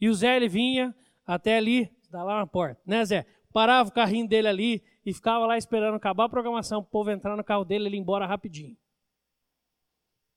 E 0.00 0.08
o 0.08 0.14
Zé 0.14 0.34
ele 0.34 0.48
vinha 0.48 0.96
até 1.26 1.58
ali, 1.58 1.94
da 2.08 2.22
lá 2.22 2.38
na 2.38 2.46
porta, 2.46 2.80
né, 2.86 3.04
Zé? 3.04 3.26
Parava 3.52 3.90
o 3.90 3.92
carrinho 3.92 4.26
dele 4.26 4.48
ali 4.48 4.82
e 5.04 5.12
ficava 5.12 5.44
lá 5.44 5.58
esperando 5.58 5.96
acabar 5.96 6.24
a 6.24 6.28
programação, 6.30 6.80
o 6.80 6.84
povo 6.84 7.10
entrar 7.10 7.36
no 7.36 7.44
carro 7.44 7.66
dele, 7.66 7.84
ele 7.84 7.98
ir 7.98 8.00
embora 8.00 8.26
rapidinho. 8.26 8.78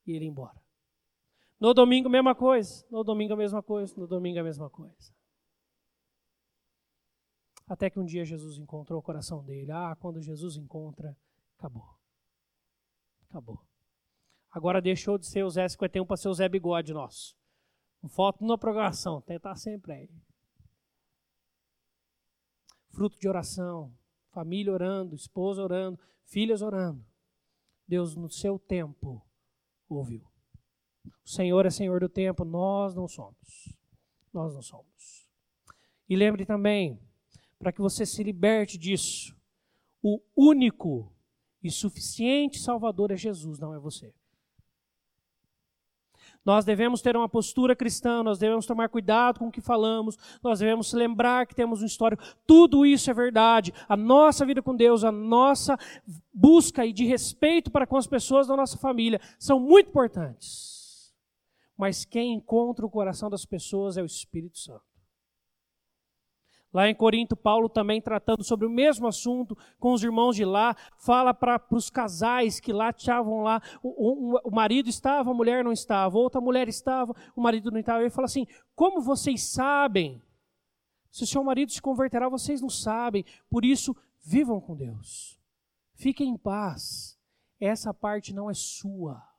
E 0.06 0.12
ele 0.12 0.26
ir 0.26 0.28
embora. 0.28 0.59
No 1.60 1.74
domingo, 1.74 2.08
mesma 2.08 2.34
coisa. 2.34 2.86
No 2.90 3.04
domingo, 3.04 3.34
a 3.34 3.36
mesma 3.36 3.62
coisa. 3.62 3.94
No 3.96 4.06
domingo, 4.06 4.40
a 4.40 4.42
mesma 4.42 4.70
coisa. 4.70 5.14
Até 7.68 7.90
que 7.90 8.00
um 8.00 8.04
dia 8.04 8.24
Jesus 8.24 8.58
encontrou 8.58 8.98
o 8.98 9.02
coração 9.02 9.44
dele. 9.44 9.70
Ah, 9.70 9.94
quando 10.00 10.20
Jesus 10.22 10.56
encontra, 10.56 11.16
acabou. 11.58 11.86
Acabou. 13.28 13.62
Agora 14.50 14.80
deixou 14.80 15.16
de 15.18 15.26
ser 15.26 15.44
o 15.44 15.50
Zé 15.50 15.68
51 15.68 16.04
para 16.04 16.16
ser 16.16 16.28
o 16.28 16.34
Zé 16.34 16.48
Bigode 16.48 16.92
nosso. 16.92 17.36
Foto 18.08 18.44
na 18.44 18.56
programação, 18.56 19.20
tem 19.20 19.36
que 19.36 19.40
estar 19.40 19.54
sempre 19.54 19.92
aí. 19.92 20.10
Fruto 22.88 23.18
de 23.18 23.28
oração, 23.28 23.94
família 24.30 24.72
orando, 24.72 25.14
esposa 25.14 25.62
orando, 25.62 26.00
filhas 26.24 26.62
orando. 26.62 27.04
Deus, 27.86 28.16
no 28.16 28.30
seu 28.30 28.58
tempo, 28.58 29.22
ouviu. 29.88 30.29
O 31.24 31.28
Senhor 31.28 31.66
é 31.66 31.70
Senhor 31.70 32.00
do 32.00 32.08
tempo, 32.08 32.44
nós 32.44 32.94
não 32.94 33.08
somos. 33.08 33.74
Nós 34.32 34.54
não 34.54 34.62
somos. 34.62 35.28
E 36.08 36.16
lembre 36.16 36.44
também, 36.44 37.00
para 37.58 37.72
que 37.72 37.80
você 37.80 38.04
se 38.04 38.22
liberte 38.22 38.76
disso, 38.76 39.36
o 40.02 40.20
único 40.36 41.12
e 41.62 41.70
suficiente 41.70 42.58
Salvador 42.58 43.12
é 43.12 43.16
Jesus, 43.16 43.58
não 43.58 43.74
é 43.74 43.78
você. 43.78 44.12
Nós 46.44 46.64
devemos 46.64 47.02
ter 47.02 47.16
uma 47.16 47.28
postura 47.28 47.76
cristã, 47.76 48.22
nós 48.22 48.38
devemos 48.38 48.64
tomar 48.64 48.88
cuidado 48.88 49.38
com 49.38 49.48
o 49.48 49.52
que 49.52 49.60
falamos, 49.60 50.16
nós 50.42 50.58
devemos 50.60 50.92
lembrar 50.92 51.46
que 51.46 51.54
temos 51.54 51.82
um 51.82 51.86
histórico. 51.86 52.22
Tudo 52.46 52.86
isso 52.86 53.10
é 53.10 53.14
verdade. 53.14 53.74
A 53.86 53.96
nossa 53.96 54.46
vida 54.46 54.62
com 54.62 54.74
Deus, 54.74 55.04
a 55.04 55.12
nossa 55.12 55.78
busca 56.32 56.86
e 56.86 56.92
de 56.94 57.04
respeito 57.04 57.70
para 57.70 57.86
com 57.86 57.96
as 57.96 58.06
pessoas 58.06 58.46
da 58.46 58.56
nossa 58.56 58.78
família 58.78 59.20
são 59.38 59.60
muito 59.60 59.90
importantes. 59.90 60.79
Mas 61.80 62.04
quem 62.04 62.34
encontra 62.34 62.84
o 62.84 62.90
coração 62.90 63.30
das 63.30 63.46
pessoas 63.46 63.96
é 63.96 64.02
o 64.02 64.04
Espírito 64.04 64.58
Santo. 64.58 64.84
Lá 66.70 66.90
em 66.90 66.94
Corinto, 66.94 67.34
Paulo 67.34 67.70
também 67.70 68.02
tratando 68.02 68.44
sobre 68.44 68.66
o 68.66 68.70
mesmo 68.70 69.06
assunto 69.06 69.56
com 69.78 69.94
os 69.94 70.04
irmãos 70.04 70.36
de 70.36 70.44
lá, 70.44 70.76
fala 70.98 71.32
para 71.32 71.58
os 71.70 71.88
casais 71.88 72.60
que 72.60 72.70
lá 72.70 72.90
estavam 72.90 73.40
lá, 73.40 73.62
o, 73.82 74.34
o, 74.34 74.40
o, 74.44 74.54
marido 74.54 74.90
estava, 74.90 75.30
a 75.30 75.34
mulher 75.34 75.64
não 75.64 75.72
estava, 75.72 76.18
outra 76.18 76.38
mulher 76.38 76.68
estava, 76.68 77.14
o 77.34 77.40
marido 77.40 77.70
não 77.70 77.80
estava. 77.80 78.02
Ele 78.02 78.10
fala 78.10 78.26
assim: 78.26 78.46
como 78.74 79.00
vocês 79.00 79.42
sabem? 79.42 80.22
Se 81.10 81.24
o 81.24 81.26
seu 81.26 81.42
marido 81.42 81.72
se 81.72 81.80
converterá, 81.80 82.28
vocês 82.28 82.60
não 82.60 82.68
sabem. 82.68 83.24
Por 83.48 83.64
isso, 83.64 83.96
vivam 84.22 84.60
com 84.60 84.76
Deus. 84.76 85.40
Fiquem 85.94 86.28
em 86.28 86.36
paz. 86.36 87.18
Essa 87.58 87.94
parte 87.94 88.34
não 88.34 88.50
é 88.50 88.54
sua. 88.54 89.29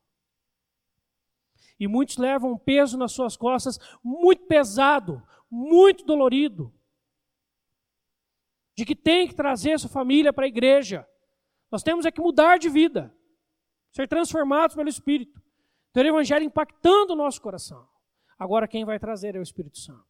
E 1.81 1.87
muitos 1.87 2.17
levam 2.17 2.51
um 2.51 2.57
peso 2.59 2.95
nas 2.95 3.11
suas 3.11 3.35
costas 3.35 3.79
muito 4.03 4.45
pesado, 4.45 5.19
muito 5.49 6.05
dolorido 6.05 6.71
de 8.75 8.85
que 8.85 8.95
tem 8.95 9.27
que 9.27 9.33
trazer 9.33 9.79
sua 9.79 9.89
família 9.89 10.31
para 10.31 10.45
a 10.45 10.47
igreja. 10.47 11.07
Nós 11.71 11.81
temos 11.81 12.05
é 12.05 12.11
que 12.11 12.21
mudar 12.21 12.59
de 12.59 12.69
vida, 12.69 13.11
ser 13.89 14.07
transformados 14.07 14.75
pelo 14.75 14.89
Espírito, 14.89 15.41
ter 15.91 16.05
o 16.05 16.09
Evangelho 16.09 16.45
impactando 16.45 17.13
o 17.13 17.15
nosso 17.15 17.41
coração. 17.41 17.89
Agora 18.37 18.67
quem 18.67 18.85
vai 18.85 18.99
trazer 18.99 19.35
é 19.35 19.39
o 19.39 19.43
Espírito 19.43 19.79
Santo. 19.79 20.05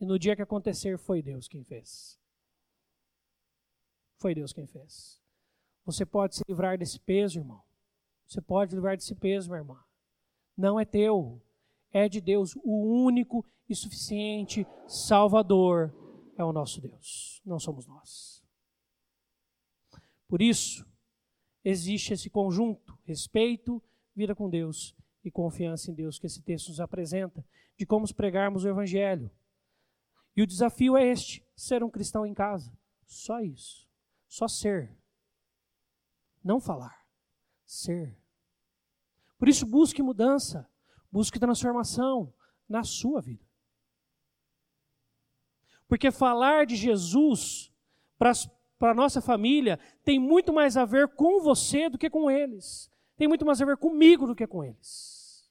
E 0.00 0.04
no 0.04 0.18
dia 0.18 0.34
que 0.34 0.42
acontecer, 0.42 0.98
foi 0.98 1.22
Deus 1.22 1.46
quem 1.46 1.62
fez. 1.62 2.18
Foi 4.18 4.34
Deus 4.34 4.52
quem 4.52 4.66
fez. 4.66 5.22
Você 5.84 6.04
pode 6.04 6.34
se 6.34 6.42
livrar 6.48 6.76
desse 6.76 6.98
peso, 6.98 7.38
irmão. 7.38 7.62
Você 8.26 8.40
pode 8.40 8.74
livrar 8.74 8.96
desse 8.96 9.14
peso, 9.14 9.48
minha 9.48 9.60
irmã. 9.60 9.84
Não 10.56 10.78
é 10.78 10.84
teu, 10.84 11.42
é 11.92 12.08
de 12.08 12.20
Deus, 12.20 12.54
o 12.56 13.04
único 13.04 13.44
e 13.68 13.74
suficiente 13.74 14.66
Salvador 14.86 15.94
é 16.36 16.44
o 16.44 16.52
nosso 16.52 16.80
Deus, 16.80 17.40
não 17.44 17.58
somos 17.58 17.86
nós. 17.86 18.42
Por 20.28 20.42
isso, 20.42 20.86
existe 21.64 22.12
esse 22.12 22.28
conjunto, 22.28 22.98
respeito, 23.04 23.82
vida 24.14 24.34
com 24.34 24.48
Deus 24.48 24.94
e 25.24 25.30
confiança 25.30 25.90
em 25.90 25.94
Deus 25.94 26.18
que 26.18 26.26
esse 26.26 26.42
texto 26.42 26.68
nos 26.68 26.80
apresenta, 26.80 27.44
de 27.76 27.86
como 27.86 28.12
pregarmos 28.14 28.64
o 28.64 28.68
Evangelho. 28.68 29.30
E 30.36 30.42
o 30.42 30.46
desafio 30.46 30.96
é 30.96 31.06
este: 31.06 31.44
ser 31.56 31.82
um 31.82 31.90
cristão 31.90 32.26
em 32.26 32.34
casa. 32.34 32.76
Só 33.06 33.40
isso. 33.40 33.88
Só 34.28 34.48
ser. 34.48 34.96
Não 36.42 36.60
falar. 36.60 37.06
Ser. 37.64 38.16
Por 39.38 39.48
isso, 39.48 39.66
busque 39.66 40.02
mudança, 40.02 40.68
busque 41.10 41.38
transformação 41.38 42.32
na 42.68 42.82
sua 42.82 43.20
vida. 43.20 43.44
Porque 45.86 46.10
falar 46.10 46.66
de 46.66 46.76
Jesus 46.76 47.72
para 48.18 48.32
a 48.80 48.94
nossa 48.94 49.20
família 49.20 49.78
tem 50.02 50.18
muito 50.18 50.52
mais 50.52 50.76
a 50.76 50.84
ver 50.84 51.08
com 51.08 51.40
você 51.40 51.88
do 51.88 51.98
que 51.98 52.08
com 52.08 52.30
eles. 52.30 52.90
Tem 53.16 53.28
muito 53.28 53.44
mais 53.44 53.60
a 53.60 53.64
ver 53.64 53.76
comigo 53.76 54.26
do 54.26 54.34
que 54.34 54.46
com 54.46 54.64
eles. 54.64 55.48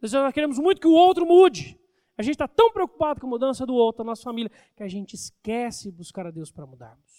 Nós 0.00 0.32
queremos 0.32 0.58
muito 0.58 0.80
que 0.80 0.88
o 0.88 0.92
outro 0.92 1.26
mude. 1.26 1.78
A 2.18 2.22
gente 2.22 2.34
está 2.34 2.48
tão 2.48 2.70
preocupado 2.70 3.20
com 3.20 3.26
a 3.26 3.30
mudança 3.30 3.64
do 3.64 3.74
outro, 3.74 4.04
da 4.04 4.10
nossa 4.10 4.22
família, 4.22 4.50
que 4.76 4.82
a 4.82 4.88
gente 4.88 5.14
esquece 5.14 5.90
de 5.90 5.96
buscar 5.96 6.26
a 6.26 6.30
Deus 6.30 6.50
para 6.50 6.66
mudarmos 6.66 7.09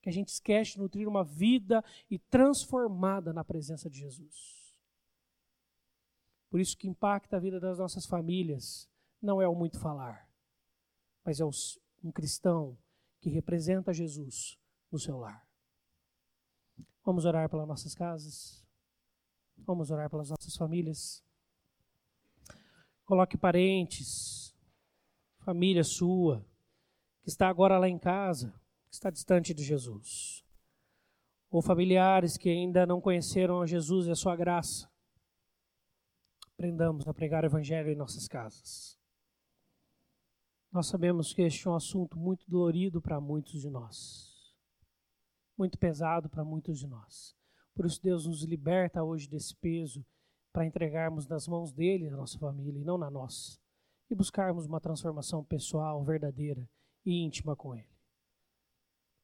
que 0.00 0.08
a 0.08 0.12
gente 0.12 0.28
esquece 0.28 0.72
de 0.72 0.78
nutrir 0.78 1.08
uma 1.08 1.24
vida 1.24 1.84
e 2.10 2.18
transformada 2.18 3.32
na 3.32 3.44
presença 3.44 3.88
de 3.88 3.98
Jesus. 3.98 4.74
Por 6.48 6.60
isso 6.60 6.76
que 6.76 6.88
impacta 6.88 7.36
a 7.36 7.40
vida 7.40 7.60
das 7.60 7.78
nossas 7.78 8.06
famílias 8.06 8.88
não 9.22 9.40
é 9.40 9.46
o 9.46 9.54
muito 9.54 9.78
falar, 9.78 10.28
mas 11.24 11.40
é 11.40 11.44
um 11.44 12.10
cristão 12.10 12.78
que 13.20 13.28
representa 13.28 13.92
Jesus 13.92 14.58
no 14.90 14.98
seu 14.98 15.18
lar. 15.18 15.46
Vamos 17.04 17.24
orar 17.24 17.48
pelas 17.48 17.68
nossas 17.68 17.94
casas. 17.94 18.64
Vamos 19.58 19.90
orar 19.90 20.10
pelas 20.10 20.30
nossas 20.30 20.56
famílias. 20.56 21.24
Coloque 23.04 23.36
parentes, 23.36 24.54
família 25.38 25.84
sua, 25.84 26.44
que 27.22 27.28
está 27.28 27.48
agora 27.48 27.78
lá 27.78 27.88
em 27.88 27.98
casa, 27.98 28.54
que 28.90 28.96
está 28.96 29.08
distante 29.08 29.54
de 29.54 29.62
Jesus, 29.62 30.44
ou 31.48 31.62
familiares 31.62 32.36
que 32.36 32.48
ainda 32.48 32.84
não 32.84 33.00
conheceram 33.00 33.62
a 33.62 33.66
Jesus 33.66 34.08
e 34.08 34.10
a 34.10 34.16
sua 34.16 34.34
graça. 34.34 34.90
Aprendamos 36.54 37.06
a 37.06 37.14
pregar 37.14 37.44
o 37.44 37.46
Evangelho 37.46 37.88
em 37.88 37.96
nossas 37.96 38.26
casas. 38.26 38.98
Nós 40.72 40.88
sabemos 40.88 41.32
que 41.32 41.42
este 41.42 41.66
é 41.66 41.70
um 41.70 41.74
assunto 41.74 42.18
muito 42.18 42.44
dolorido 42.50 43.00
para 43.00 43.20
muitos 43.20 43.60
de 43.60 43.70
nós, 43.70 44.54
muito 45.56 45.78
pesado 45.78 46.28
para 46.28 46.44
muitos 46.44 46.78
de 46.78 46.86
nós. 46.86 47.36
Por 47.74 47.86
isso, 47.86 48.02
Deus 48.02 48.26
nos 48.26 48.42
liberta 48.42 49.02
hoje 49.02 49.28
desse 49.28 49.54
peso 49.56 50.04
para 50.52 50.66
entregarmos 50.66 51.28
nas 51.28 51.46
mãos 51.46 51.72
dele 51.72 52.08
a 52.08 52.16
nossa 52.16 52.38
família 52.38 52.80
e 52.80 52.84
não 52.84 52.98
na 52.98 53.10
nossa, 53.10 53.58
e 54.10 54.14
buscarmos 54.14 54.66
uma 54.66 54.80
transformação 54.80 55.44
pessoal, 55.44 56.04
verdadeira 56.04 56.68
e 57.04 57.24
íntima 57.24 57.54
com 57.54 57.74
ele. 57.74 57.89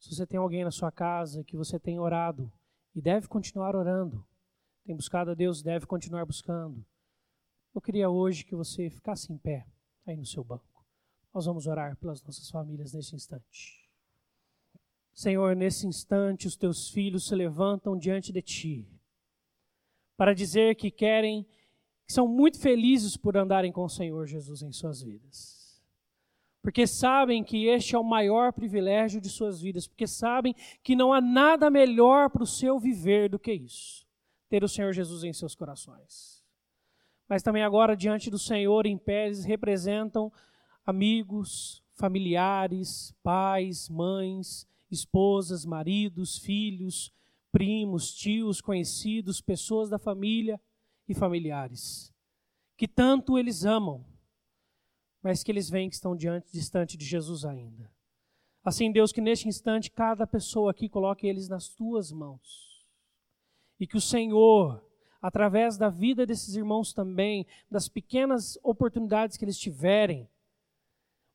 Se 0.07 0.15
você 0.15 0.25
tem 0.25 0.39
alguém 0.39 0.63
na 0.63 0.71
sua 0.71 0.93
casa 0.93 1.43
que 1.43 1.57
você 1.57 1.81
tem 1.81 1.99
orado 1.99 2.49
e 2.95 3.03
deve 3.03 3.27
continuar 3.27 3.75
orando, 3.75 4.25
tem 4.85 4.95
buscado 4.95 5.33
a 5.33 5.35
Deus, 5.35 5.65
deve 5.65 5.85
continuar 5.85 6.25
buscando. 6.25 6.87
Eu 7.75 7.81
queria 7.81 8.09
hoje 8.09 8.45
que 8.45 8.55
você 8.55 8.89
ficasse 8.89 9.33
em 9.33 9.37
pé 9.37 9.67
aí 10.07 10.17
no 10.17 10.25
seu 10.25 10.45
banco. 10.45 10.87
Nós 11.35 11.45
vamos 11.47 11.67
orar 11.67 11.97
pelas 11.97 12.23
nossas 12.23 12.49
famílias 12.49 12.93
nesse 12.93 13.17
instante. 13.17 13.91
Senhor, 15.13 15.57
nesse 15.57 15.89
instante 15.89 16.47
os 16.47 16.57
teus 16.57 16.89
filhos 16.89 17.27
se 17.27 17.35
levantam 17.35 17.99
diante 17.99 18.33
de 18.33 18.43
ti 18.43 18.89
para 20.17 20.33
dizer 20.33 20.77
que 20.77 20.89
querem, 20.89 21.43
que 22.07 22.13
são 22.13 22.29
muito 22.29 22.61
felizes 22.61 23.17
por 23.17 23.37
andarem 23.37 23.73
com 23.73 23.83
o 23.83 23.91
Senhor 23.91 24.25
Jesus 24.25 24.63
em 24.63 24.71
suas 24.71 25.03
vidas 25.03 25.66
porque 26.67 26.85
sabem 26.85 27.45
que 27.45 27.67
este 27.69 27.95
é 27.95 27.99
o 27.99 28.03
maior 28.03 28.53
privilégio 28.53 29.21
de 29.21 29.29
suas 29.29 29.61
vidas, 29.61 29.87
porque 29.87 30.05
sabem 30.05 30.53
que 30.83 30.97
não 30.97 31.13
há 31.13 31.21
nada 31.21 31.71
melhor 31.71 32.29
para 32.29 32.43
o 32.43 32.47
seu 32.47 32.77
viver 32.77 33.29
do 33.29 33.39
que 33.39 33.53
isso 33.53 34.05
ter 34.49 34.65
o 34.65 34.69
Senhor 34.69 34.93
Jesus 34.93 35.23
em 35.23 35.33
seus 35.33 35.55
corações. 35.55 36.43
Mas 37.29 37.41
também 37.41 37.63
agora, 37.63 37.97
diante 37.97 38.29
do 38.29 38.37
Senhor, 38.37 38.85
em 38.85 38.99
pé, 38.99 39.31
representam 39.47 40.33
amigos, 40.85 41.85
familiares, 41.95 43.15
pais, 43.23 43.89
mães, 43.89 44.67
esposas, 44.91 45.65
maridos, 45.65 46.37
filhos, 46.37 47.13
primos, 47.53 48.13
tios, 48.13 48.61
conhecidos, 48.61 49.41
pessoas 49.41 49.89
da 49.89 50.01
família 50.01 50.61
e 51.09 51.15
familiares, 51.15 52.13
que 52.77 52.89
tanto 52.89 53.39
eles 53.39 53.65
amam 53.65 54.05
mas 55.27 55.43
que 55.43 55.51
eles 55.51 55.69
veem 55.69 55.89
que 55.89 55.97
estão 55.97 56.15
diante, 56.15 56.53
distante 56.53 56.97
de 56.97 57.05
Jesus 57.05 57.45
ainda. 57.45 57.91
Assim, 58.65 58.93
Deus, 58.93 59.11
que 59.11 59.21
neste 59.21 59.49
instante 59.49 59.91
cada 59.91 60.25
pessoa 60.25 60.71
aqui 60.71 60.89
coloque 60.89 61.27
eles 61.27 61.49
nas 61.49 61.69
tuas 61.69 62.13
mãos. 62.13 62.87
E 63.81 63.89
que 63.89 63.97
o 63.97 64.01
Senhor, 64.01 64.81
através 65.21 65.77
da 65.77 65.89
vida 65.89 66.25
desses 66.25 66.55
irmãos 66.55 66.93
também, 66.93 67.45
das 67.69 67.89
pequenas 67.89 68.57
oportunidades 68.63 69.37
que 69.37 69.45
eles 69.45 69.59
tiverem, 69.59 70.31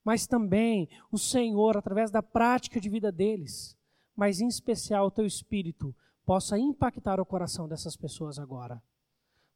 mas 0.02 0.26
também 0.26 0.88
o 1.10 1.18
Senhor, 1.18 1.76
através 1.76 2.10
da 2.10 2.22
prática 2.22 2.80
de 2.80 2.88
vida 2.88 3.12
deles, 3.12 3.76
mas 4.16 4.40
em 4.40 4.48
especial 4.48 5.08
o 5.08 5.10
teu 5.10 5.26
espírito, 5.26 5.94
possa 6.24 6.58
impactar 6.58 7.20
o 7.20 7.26
coração 7.26 7.68
dessas 7.68 7.94
pessoas 7.94 8.38
agora. 8.38 8.82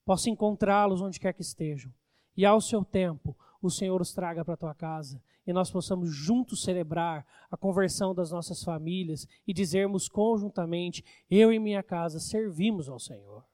Possa 0.04 0.28
encontrá-los 0.28 1.00
onde 1.00 1.18
quer 1.18 1.32
que 1.32 1.40
estejam. 1.40 1.90
E 2.36 2.44
ao 2.44 2.60
seu 2.60 2.84
tempo, 2.84 3.34
o 3.62 3.70
Senhor 3.70 4.00
os 4.00 4.12
traga 4.12 4.44
para 4.44 4.54
a 4.54 4.58
tua 4.58 4.74
casa 4.74 5.22
e 5.46 5.52
nós 5.52 5.70
possamos 5.70 6.14
juntos 6.14 6.62
celebrar 6.62 7.26
a 7.50 7.56
conversão 7.56 8.14
das 8.14 8.30
nossas 8.30 8.62
famílias 8.62 9.26
e 9.46 9.54
dizermos 9.54 10.08
conjuntamente: 10.08 11.04
eu 11.30 11.52
e 11.52 11.58
minha 11.58 11.82
casa 11.82 12.18
servimos 12.18 12.88
ao 12.88 12.98
Senhor. 12.98 13.44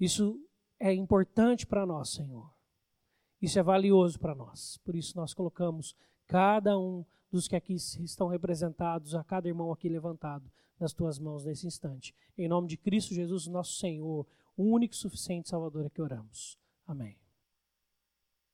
Isso 0.00 0.38
é 0.80 0.92
importante 0.92 1.64
para 1.66 1.86
nós, 1.86 2.10
Senhor. 2.10 2.52
Isso 3.40 3.58
é 3.58 3.62
valioso 3.62 4.18
para 4.18 4.34
nós. 4.34 4.78
Por 4.78 4.96
isso 4.96 5.16
nós 5.16 5.32
colocamos 5.32 5.96
cada 6.26 6.78
um 6.78 7.04
dos 7.30 7.48
que 7.48 7.56
aqui 7.56 7.74
estão 7.74 8.28
representados, 8.28 9.14
a 9.14 9.24
cada 9.24 9.48
irmão 9.48 9.72
aqui 9.72 9.88
levantado, 9.88 10.50
nas 10.78 10.92
tuas 10.92 11.18
mãos 11.18 11.44
nesse 11.44 11.66
instante. 11.66 12.14
Em 12.36 12.48
nome 12.48 12.68
de 12.68 12.76
Cristo 12.76 13.14
Jesus, 13.14 13.46
nosso 13.46 13.78
Senhor, 13.78 14.26
o 14.56 14.64
único 14.64 14.94
e 14.94 14.98
suficiente 14.98 15.48
Salvador 15.48 15.86
é 15.86 15.90
que 15.90 16.02
oramos. 16.02 16.58
Amém. 16.86 17.21